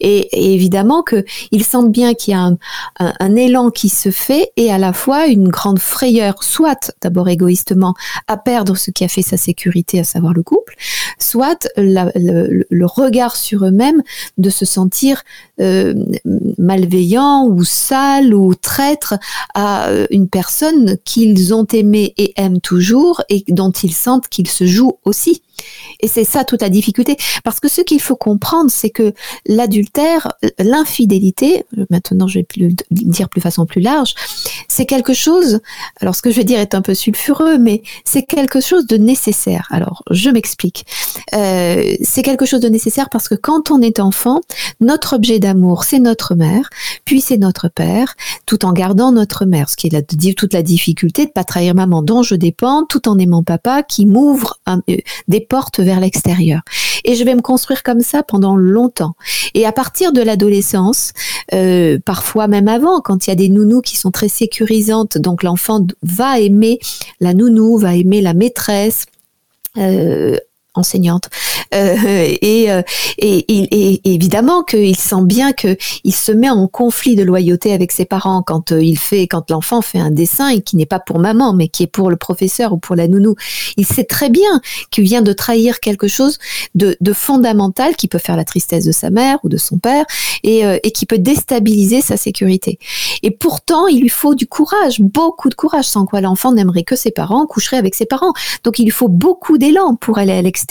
Et, 0.00 0.54
évidemment 0.54 1.02
que 1.02 1.24
ils 1.50 1.64
sentent 1.64 1.90
bien 1.90 2.14
qu'il 2.14 2.32
y 2.32 2.36
a 2.36 2.50
un, 2.98 3.36
élan 3.36 3.70
qui 3.70 3.88
se 3.88 4.10
fait 4.10 4.52
et 4.56 4.70
à 4.70 4.78
la 4.78 4.92
fois 4.92 5.26
une 5.26 5.48
grande 5.48 5.78
frayeur, 5.78 6.42
soit 6.42 6.92
d'abord 7.02 7.28
égoïstement 7.28 7.94
à 8.28 8.36
perdre 8.36 8.76
ce 8.76 8.90
qui 8.90 9.04
a 9.04 9.08
fait 9.08 9.22
sa 9.22 9.36
sécurité, 9.36 10.00
à 10.00 10.04
savoir 10.04 10.32
le 10.32 10.42
couple, 10.42 10.74
soit 11.18 11.68
le, 11.76 12.64
le, 12.68 12.86
regard 12.86 13.36
sur 13.36 13.64
eux-mêmes 13.64 14.02
de 14.38 14.50
se 14.50 14.64
sentir 14.64 15.22
euh, 15.60 15.94
malveillant 16.58 17.46
ou 17.46 17.64
sale 17.64 18.34
ou 18.34 18.54
traître 18.54 19.14
à 19.54 19.88
euh, 19.88 20.06
une 20.10 20.28
personne 20.28 20.96
qu'ils 21.04 21.54
ont 21.54 21.66
aimée 21.72 22.14
et 22.16 22.32
aiment 22.36 22.60
toujours 22.60 23.22
et 23.28 23.44
dont 23.48 23.70
ils 23.70 23.94
sentent 23.94 24.28
qu'ils 24.28 24.48
se 24.48 24.66
jouent 24.66 24.98
aussi. 25.04 25.42
Et 26.00 26.08
c'est 26.08 26.24
ça 26.24 26.44
toute 26.44 26.62
la 26.62 26.68
difficulté. 26.68 27.16
Parce 27.42 27.60
que 27.60 27.68
ce 27.68 27.80
qu'il 27.80 28.00
faut 28.00 28.16
comprendre, 28.16 28.70
c'est 28.70 28.90
que 28.90 29.12
l'adultère, 29.46 30.32
l'infidélité, 30.58 31.64
maintenant 31.90 32.26
je 32.26 32.40
vais 32.40 32.46
le 32.56 32.70
dire 32.90 33.28
plus 33.28 33.40
façon 33.40 33.66
plus 33.66 33.80
large, 33.80 34.14
c'est 34.68 34.86
quelque 34.86 35.14
chose, 35.14 35.60
alors 36.00 36.14
ce 36.14 36.22
que 36.22 36.30
je 36.30 36.36
vais 36.36 36.44
dire 36.44 36.58
est 36.58 36.74
un 36.74 36.82
peu 36.82 36.94
sulfureux, 36.94 37.58
mais 37.58 37.82
c'est 38.04 38.22
quelque 38.22 38.60
chose 38.60 38.86
de 38.86 38.96
nécessaire. 38.96 39.68
Alors 39.70 40.02
je 40.10 40.30
m'explique. 40.30 40.86
Euh, 41.34 41.94
c'est 42.02 42.22
quelque 42.22 42.46
chose 42.46 42.60
de 42.60 42.68
nécessaire 42.68 43.10
parce 43.10 43.28
que 43.28 43.34
quand 43.34 43.70
on 43.70 43.80
est 43.80 44.00
enfant, 44.00 44.40
notre 44.80 45.14
objet 45.14 45.38
d'amour, 45.38 45.84
c'est 45.84 45.98
notre 45.98 46.34
mère, 46.34 46.70
puis 47.04 47.20
c'est 47.20 47.38
notre 47.38 47.68
père, 47.68 48.14
tout 48.46 48.64
en 48.64 48.72
gardant 48.72 49.12
notre 49.12 49.44
mère, 49.44 49.68
ce 49.68 49.76
qui 49.76 49.86
est 49.88 49.90
la, 49.90 50.02
toute 50.02 50.52
la 50.52 50.62
difficulté 50.62 51.26
de 51.26 51.30
pas 51.30 51.44
trahir 51.44 51.74
maman 51.74 52.02
dont 52.02 52.22
je 52.22 52.34
dépends, 52.34 52.84
tout 52.84 53.08
en 53.08 53.18
aimant 53.18 53.42
papa 53.42 53.82
qui 53.82 54.06
m'ouvre 54.06 54.58
euh, 54.68 54.76
des 55.28 55.40
vers 55.78 56.00
l'extérieur. 56.00 56.60
Et 57.04 57.14
je 57.14 57.24
vais 57.24 57.34
me 57.34 57.42
construire 57.42 57.82
comme 57.82 58.00
ça 58.00 58.22
pendant 58.22 58.56
longtemps. 58.56 59.14
Et 59.54 59.66
à 59.66 59.72
partir 59.72 60.12
de 60.12 60.22
l'adolescence, 60.22 61.12
euh, 61.52 61.98
parfois 62.04 62.48
même 62.48 62.68
avant, 62.68 63.00
quand 63.00 63.26
il 63.26 63.30
y 63.30 63.32
a 63.32 63.36
des 63.36 63.48
nounous 63.48 63.82
qui 63.82 63.96
sont 63.96 64.10
très 64.10 64.28
sécurisantes, 64.28 65.18
donc 65.18 65.42
l'enfant 65.42 65.86
va 66.02 66.40
aimer 66.40 66.78
la 67.20 67.34
nounou, 67.34 67.76
va 67.78 67.94
aimer 67.94 68.20
la 68.20 68.34
maîtresse. 68.34 69.06
Euh, 69.76 70.36
enseignante, 70.74 71.28
et, 71.72 72.68
et, 73.18 74.00
évidemment 74.04 74.62
qu'il 74.62 74.96
sent 74.96 75.22
bien 75.22 75.52
qu'il 75.52 76.14
se 76.14 76.32
met 76.32 76.50
en 76.50 76.66
conflit 76.68 77.16
de 77.16 77.22
loyauté 77.22 77.72
avec 77.72 77.92
ses 77.92 78.04
parents 78.04 78.42
quand 78.42 78.70
il 78.70 78.98
fait, 78.98 79.26
quand 79.26 79.50
l'enfant 79.50 79.82
fait 79.82 79.98
un 79.98 80.10
dessin 80.10 80.48
et 80.48 80.60
qui 80.60 80.76
n'est 80.76 80.86
pas 80.86 80.98
pour 80.98 81.18
maman, 81.18 81.52
mais 81.52 81.68
qui 81.68 81.82
est 81.82 81.88
pour 81.88 82.10
le 82.10 82.16
professeur 82.16 82.72
ou 82.72 82.78
pour 82.78 82.96
la 82.96 83.08
nounou. 83.08 83.34
Il 83.76 83.86
sait 83.86 84.04
très 84.04 84.30
bien 84.30 84.60
qu'il 84.90 85.04
vient 85.04 85.22
de 85.22 85.32
trahir 85.32 85.80
quelque 85.80 86.08
chose 86.08 86.38
de, 86.74 86.96
de 87.00 87.12
fondamental 87.12 87.96
qui 87.96 88.08
peut 88.08 88.18
faire 88.18 88.36
la 88.36 88.44
tristesse 88.44 88.84
de 88.84 88.92
sa 88.92 89.10
mère 89.10 89.38
ou 89.42 89.48
de 89.48 89.56
son 89.56 89.78
père 89.78 90.04
et, 90.42 90.62
et 90.82 90.90
qui 90.90 91.06
peut 91.06 91.18
déstabiliser 91.18 92.00
sa 92.00 92.16
sécurité. 92.16 92.78
Et 93.22 93.30
pourtant, 93.30 93.86
il 93.86 94.00
lui 94.00 94.08
faut 94.08 94.34
du 94.34 94.46
courage, 94.46 95.00
beaucoup 95.00 95.48
de 95.48 95.54
courage, 95.54 95.86
sans 95.86 96.06
quoi 96.06 96.20
l'enfant 96.20 96.52
n'aimerait 96.52 96.84
que 96.84 96.96
ses 96.96 97.10
parents, 97.10 97.46
coucherait 97.46 97.78
avec 97.78 97.94
ses 97.94 98.06
parents. 98.06 98.32
Donc 98.62 98.78
il 98.78 98.84
lui 98.84 98.90
faut 98.90 99.08
beaucoup 99.08 99.58
d'élan 99.58 99.96
pour 99.96 100.18
aller 100.18 100.32
à 100.32 100.42
l'extérieur 100.42 100.63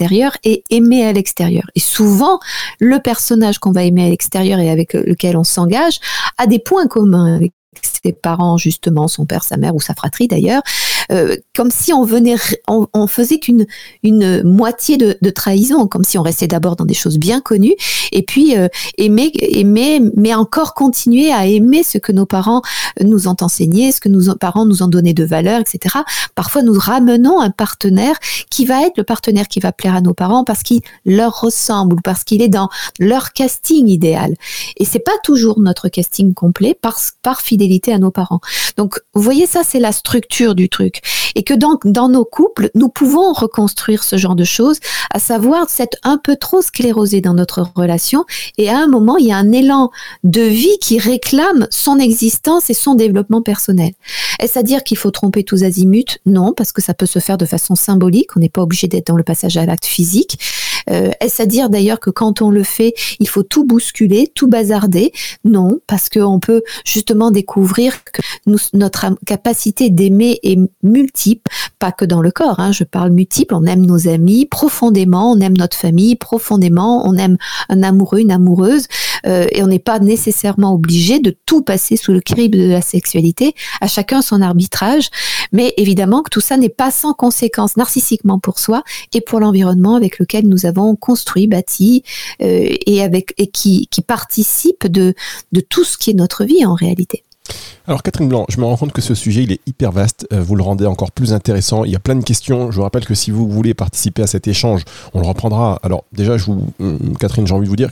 et 0.44 0.64
aimer 0.70 1.06
à 1.06 1.14
l'extérieur. 1.14 1.64
Et 1.76 1.80
souvent, 1.80 2.40
le 2.80 3.00
personnage 3.00 3.60
qu'on 3.60 3.72
va 3.72 3.84
aimer 3.84 4.06
à 4.06 4.10
l'extérieur 4.10 4.60
et 4.60 4.70
avec 4.70 4.94
lequel 4.94 5.38
on 5.38 5.44
s'engage 5.44 6.00
a 6.38 6.48
des 6.48 6.60
points 6.60 6.88
communs 6.88 7.36
avec 7.36 7.54
ses 7.82 8.14
parents, 8.14 8.58
justement, 8.58 9.08
son 9.08 9.26
père, 9.26 9.44
sa 9.44 9.58
mère 9.58 9.76
ou 9.76 9.82
sa 9.82 9.94
fratrie 9.94 10.28
d'ailleurs, 10.28 10.62
euh, 11.12 11.36
comme 11.56 11.72
si 11.72 11.94
on 11.94 12.04
venait, 12.04 12.36
on, 12.68 13.08
faisait 13.08 13.40
qu'une 13.40 13.66
une 14.04 14.44
moitié 14.44 14.98
de, 14.98 15.30
trahison, 15.30 15.88
comme 15.88 16.04
si 16.04 16.18
on 16.18 16.22
restait 16.22 16.48
d'abord 16.48 16.76
dans 16.76 16.86
des 16.86 16.94
choses 16.94 17.18
bien 17.18 17.42
connues, 17.42 17.76
et 18.12 18.24
puis 18.24 18.58
euh, 18.58 18.68
aimer, 18.98 19.32
aimer, 19.34 20.02
mais 20.16 20.34
encore 20.34 20.74
continuer 20.74 21.32
à 21.32 21.46
aimer 21.48 21.84
ce 21.84 21.98
que 21.98 22.12
nos 22.12 22.26
parents 22.26 22.62
nous 23.02 23.28
ont 23.28 23.36
enseigné, 23.42 23.92
ce 23.92 24.00
que 24.00 24.10
nos 24.10 24.36
parents 24.36 24.66
nous 24.66 24.84
ont 24.84 24.88
donné 24.88 25.14
de 25.14 25.24
valeur, 25.24 25.60
etc. 25.60 25.96
Parfois, 26.36 26.62
nous 26.62 26.78
ramenons 26.78 27.40
un 27.40 27.50
partenaire 27.50 28.18
qui 28.50 28.66
va 28.66 28.86
être 28.86 28.98
le 28.98 29.04
partenaire 29.04 29.48
qui 29.48 29.60
va 29.60 29.72
plaire 29.72 29.96
à 29.96 30.02
nos 30.02 30.14
parents 30.14 30.44
parce 30.44 30.64
qu'il 30.64 30.82
leur 31.06 31.42
ressemble 31.42 31.96
ou 31.96 32.02
parce 32.04 32.24
qu'il 32.24 32.42
est 32.42 32.50
dans 32.50 32.70
leur 33.00 33.34
casting 33.34 33.88
idéal. 33.88 34.36
Et 34.78 34.86
c'est 34.86 35.00
pas 35.00 35.18
toujours 35.24 35.60
notre 35.60 35.90
casting 35.90 36.34
complet 36.34 36.78
par, 36.80 36.98
par 37.22 37.42
fidélité 37.42 37.94
à 37.94 38.00
nos 38.00 38.12
parents. 38.12 38.40
Donc, 38.78 39.00
vous 39.14 39.22
voyez, 39.22 39.46
ça, 39.46 39.62
c'est 39.64 39.80
la 39.80 39.92
structure 39.92 40.56
du 40.56 40.70
truc. 40.70 40.93
Et 41.36 41.44
que 41.44 41.54
donc, 41.54 41.88
dans 41.88 42.10
nos 42.10 42.26
couples, 42.26 42.70
nous 42.76 42.90
pouvons 42.90 43.34
reconstruire 43.34 44.04
ce 44.04 44.18
genre 44.18 44.36
de 44.36 44.44
choses, 44.44 44.80
à 45.12 45.20
savoir 45.20 45.70
s'être 45.70 45.98
un 46.04 46.18
peu 46.18 46.36
trop 46.36 46.62
sclérosé 46.62 47.22
dans 47.22 47.34
notre 47.34 47.66
relation. 47.76 48.26
Et 48.58 48.70
à 48.70 48.78
un 48.78 48.88
moment, 48.88 49.18
il 49.18 49.28
y 49.28 49.32
a 49.32 49.38
un 49.38 49.52
élan 49.52 49.92
de 50.24 50.42
vie 50.42 50.78
qui 50.80 51.00
réclame 51.00 51.68
son 51.72 51.98
existence 52.00 52.70
et 52.70 52.74
son 52.74 52.96
développement 52.96 53.42
personnel. 53.42 53.94
Est-ce 54.40 54.60
à 54.60 54.64
dire 54.64 54.84
qu'il 54.84 54.98
faut 54.98 55.12
tromper 55.12 55.44
tous 55.44 55.64
azimuts? 55.64 56.20
Non, 56.26 56.54
parce 56.54 56.72
que 56.72 56.82
ça 56.82 56.94
peut 56.94 57.06
se 57.06 57.20
faire 57.20 57.38
de 57.38 57.46
façon 57.46 57.76
symbolique. 57.76 58.36
On 58.36 58.40
n'est 58.40 58.50
pas 58.50 58.62
obligé 58.62 58.88
d'être 58.88 59.08
dans 59.08 59.16
le 59.16 59.24
passage 59.24 59.58
à 59.58 59.66
l'acte 59.66 59.86
physique. 59.86 60.40
Euh, 60.90 61.12
Est-ce 61.20 61.42
à 61.42 61.46
dire 61.46 61.70
d'ailleurs 61.70 62.00
que 62.00 62.10
quand 62.10 62.42
on 62.42 62.50
le 62.50 62.64
fait, 62.64 62.94
il 63.20 63.28
faut 63.28 63.44
tout 63.44 63.64
bousculer, 63.64 64.32
tout 64.34 64.48
bazarder? 64.48 65.12
Non, 65.46 65.80
parce 65.88 66.10
qu'on 66.10 66.40
peut 66.40 66.62
justement 66.86 67.32
découvrir 67.32 68.04
que 68.04 68.22
notre 68.74 69.06
capacité 69.26 69.90
d'aimer 69.90 70.40
est 70.44 70.60
multiple, 70.84 71.50
pas 71.80 71.92
que 71.92 72.06
dans 72.06 72.22
le 72.22 72.32
corps. 72.32 72.60
Hein, 72.60 72.72
je 72.72 72.84
parle 72.84 73.12
multiple. 73.12 73.56
On 73.56 73.66
aime 73.66 73.86
nos 73.86 74.08
amis 74.08 74.46
profondément, 74.46 75.32
on 75.32 75.40
aime 75.40 75.58
notre 75.58 75.78
famille 75.78 76.16
profondément, 76.16 77.08
on 77.08 77.16
aime 77.16 77.38
un 77.70 77.84
amoureux, 77.84 78.20
une 78.20 78.32
amoureuse, 78.32 78.88
euh, 79.26 79.48
et 79.52 79.64
on 79.64 79.68
n'est 79.68 79.80
pas 79.80 80.00
nécessairement 80.00 80.74
obligé 80.74 81.20
de 81.20 81.36
tout 81.46 81.62
passer 81.62 81.98
sous 81.98 82.12
le 82.12 82.22
crible 82.22 82.58
de 82.58 82.70
la 82.70 82.82
sexualité. 82.82 83.56
À 83.82 83.88
chacun 83.88 84.22
son 84.22 84.42
arbitrage, 84.42 85.10
mais 85.52 85.74
évidemment 85.78 86.22
que 86.22 86.30
tout 86.30 86.42
ça 86.42 86.58
n'est 86.58 86.70
pas 86.70 86.92
sans 86.92 87.14
conséquences 87.14 87.78
narcissiquement 87.78 88.40
pour 88.40 88.60
soi 88.60 88.84
et 89.14 89.22
pour 89.22 89.40
l'environnement 89.40 89.96
avec 89.96 90.20
lequel 90.20 90.48
nous 90.48 90.66
avons 90.66 90.96
construit, 90.96 91.48
bâti 91.48 92.04
euh, 92.42 92.68
et 92.86 93.02
avec 93.02 93.34
et 93.38 93.48
qui, 93.48 93.88
qui 93.88 94.02
participe 94.02 94.88
de, 94.88 95.14
de 95.52 95.62
tout 95.62 95.84
ce 95.84 95.98
qui 95.98 96.12
est 96.12 96.14
notre 96.14 96.44
vie 96.44 96.66
en 96.66 96.74
réalité. 96.74 97.24
Alors 97.86 98.02
Catherine 98.02 98.30
Blanc, 98.30 98.46
je 98.48 98.60
me 98.60 98.66
rends 98.66 98.78
compte 98.78 98.94
que 98.94 99.02
ce 99.02 99.14
sujet 99.14 99.44
il 99.44 99.52
est 99.52 99.60
hyper 99.66 99.92
vaste, 99.92 100.26
euh, 100.32 100.42
vous 100.42 100.56
le 100.56 100.64
rendez 100.64 100.86
encore 100.86 101.12
plus 101.12 101.34
intéressant, 101.34 101.84
il 101.84 101.92
y 101.92 101.96
a 101.96 102.00
plein 102.00 102.16
de 102.16 102.24
questions, 102.24 102.72
je 102.72 102.78
vous 102.78 102.84
rappelle 102.84 103.06
que 103.06 103.14
si 103.14 103.30
vous 103.30 103.50
voulez 103.50 103.74
participer 103.74 104.22
à 104.22 104.28
cet 104.28 104.48
échange, 104.48 104.84
on 105.14 105.20
le 105.20 105.28
reprendra. 105.28 105.80
Alors 105.84 106.06
déjà, 106.14 106.38
je 106.38 106.46
vous, 106.46 106.66
euh, 106.80 106.98
Catherine, 107.20 107.46
j'ai 107.46 107.54
envie 107.54 107.66
de 107.66 107.70
vous 107.70 107.76
dire, 107.76 107.90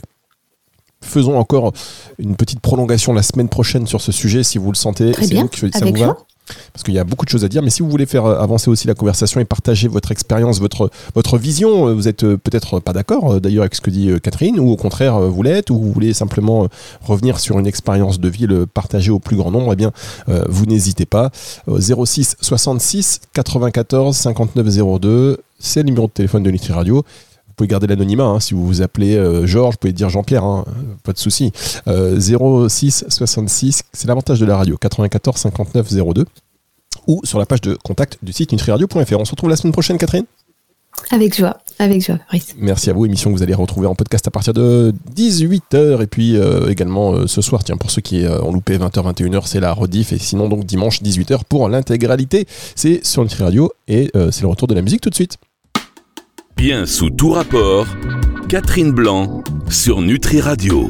faisons 1.02 1.38
encore 1.38 1.72
une 2.18 2.36
petite 2.36 2.60
prolongation 2.60 3.12
la 3.12 3.22
semaine 3.22 3.50
prochaine 3.50 3.86
sur 3.86 4.00
ce 4.00 4.12
sujet 4.12 4.42
si 4.42 4.56
vous 4.56 4.72
le 4.72 4.76
sentez. 4.76 5.12
Très 5.12 5.26
bien, 5.26 5.46
ça 5.52 5.66
avec 5.82 5.96
vous 5.96 6.04
va 6.04 6.16
parce 6.72 6.82
qu'il 6.82 6.94
y 6.94 6.98
a 6.98 7.04
beaucoup 7.04 7.24
de 7.24 7.30
choses 7.30 7.44
à 7.44 7.48
dire. 7.48 7.62
Mais 7.62 7.70
si 7.70 7.82
vous 7.82 7.90
voulez 7.90 8.06
faire 8.06 8.24
euh, 8.24 8.40
avancer 8.40 8.70
aussi 8.70 8.86
la 8.86 8.94
conversation 8.94 9.40
et 9.40 9.44
partager 9.44 9.88
votre 9.88 10.12
expérience, 10.12 10.60
votre, 10.60 10.90
votre 11.14 11.38
vision, 11.38 11.88
euh, 11.88 11.94
vous 11.94 12.08
êtes 12.08 12.24
euh, 12.24 12.36
peut-être 12.36 12.80
pas 12.80 12.92
d'accord 12.92 13.40
d'ailleurs 13.40 13.62
avec 13.62 13.74
ce 13.74 13.80
que 13.80 13.90
dit 13.90 14.10
Catherine, 14.22 14.58
ou 14.58 14.70
au 14.70 14.76
contraire 14.76 15.20
vous 15.20 15.42
l'êtes, 15.42 15.70
ou 15.70 15.78
vous 15.78 15.92
voulez 15.92 16.12
simplement 16.12 16.68
revenir 17.02 17.38
sur 17.38 17.58
une 17.58 17.66
expérience 17.66 18.20
de 18.20 18.28
vie, 18.28 18.46
le 18.46 18.66
partager 18.66 19.10
au 19.10 19.18
plus 19.18 19.36
grand 19.36 19.50
nombre, 19.50 19.72
eh 19.72 19.76
bien 19.76 19.92
vous 20.48 20.66
n'hésitez 20.66 21.06
pas. 21.06 21.30
06 21.68 22.36
66 22.40 23.20
94 23.32 24.16
59 24.16 25.00
02, 25.00 25.38
c'est 25.58 25.80
le 25.80 25.86
numéro 25.86 26.06
de 26.06 26.12
téléphone 26.12 26.42
de 26.42 26.50
Nutri 26.50 26.72
Radio. 26.72 26.96
Vous 26.96 27.54
pouvez 27.56 27.68
garder 27.68 27.86
l'anonymat, 27.86 28.24
hein. 28.24 28.40
si 28.40 28.54
vous 28.54 28.66
vous 28.66 28.82
appelez 28.82 29.14
Georges, 29.46 29.74
vous 29.74 29.78
pouvez 29.78 29.92
dire 29.92 30.08
Jean-Pierre, 30.08 30.44
hein. 30.44 30.64
pas 31.04 31.12
de 31.12 31.18
souci. 31.18 31.52
06 31.86 33.04
66, 33.08 33.82
c'est 33.92 34.08
l'avantage 34.08 34.40
de 34.40 34.46
la 34.46 34.56
radio, 34.56 34.76
94 34.76 35.36
59 35.36 35.92
02 36.14 36.26
ou 37.06 37.20
sur 37.24 37.38
la 37.38 37.46
page 37.46 37.60
de 37.60 37.76
contact 37.82 38.18
du 38.22 38.32
site 38.32 38.52
nutriradio.fr. 38.52 39.18
On 39.18 39.24
se 39.24 39.30
retrouve 39.30 39.50
la 39.50 39.56
semaine 39.56 39.72
prochaine, 39.72 39.98
Catherine? 39.98 40.26
Avec 41.10 41.36
joie, 41.36 41.58
avec 41.78 42.04
joie, 42.04 42.18
Merci 42.58 42.90
à 42.90 42.92
vous, 42.92 43.04
émission 43.06 43.30
que 43.30 43.36
vous 43.36 43.42
allez 43.42 43.54
retrouver 43.54 43.86
en 43.86 43.94
podcast 43.94 44.26
à 44.28 44.30
partir 44.30 44.54
de 44.54 44.94
18h 45.14 46.02
et 46.02 46.06
puis 46.06 46.36
euh, 46.36 46.68
également 46.68 47.12
euh, 47.12 47.26
ce 47.26 47.42
soir, 47.42 47.64
tiens, 47.64 47.76
pour 47.76 47.90
ceux 47.90 48.00
qui 48.00 48.24
euh, 48.24 48.40
ont 48.42 48.52
loupé 48.52 48.78
20h, 48.78 49.12
21h, 49.12 49.42
c'est 49.44 49.60
la 49.60 49.72
rediff 49.72 50.12
et 50.12 50.18
sinon 50.18 50.48
donc 50.48 50.64
dimanche 50.64 51.02
18h 51.02 51.40
pour 51.48 51.68
l'intégralité. 51.68 52.46
C'est 52.76 53.04
sur 53.04 53.22
Nutri 53.22 53.42
Radio 53.42 53.72
et 53.88 54.10
c'est 54.30 54.42
le 54.42 54.48
retour 54.48 54.68
de 54.68 54.74
la 54.74 54.82
musique 54.82 55.00
tout 55.00 55.10
de 55.10 55.14
suite. 55.14 55.38
Bien 56.56 56.86
sous 56.86 57.10
tout 57.10 57.30
rapport, 57.30 57.86
Catherine 58.48 58.92
Blanc 58.92 59.42
sur 59.68 60.00
Nutri 60.00 60.40
Radio. 60.40 60.80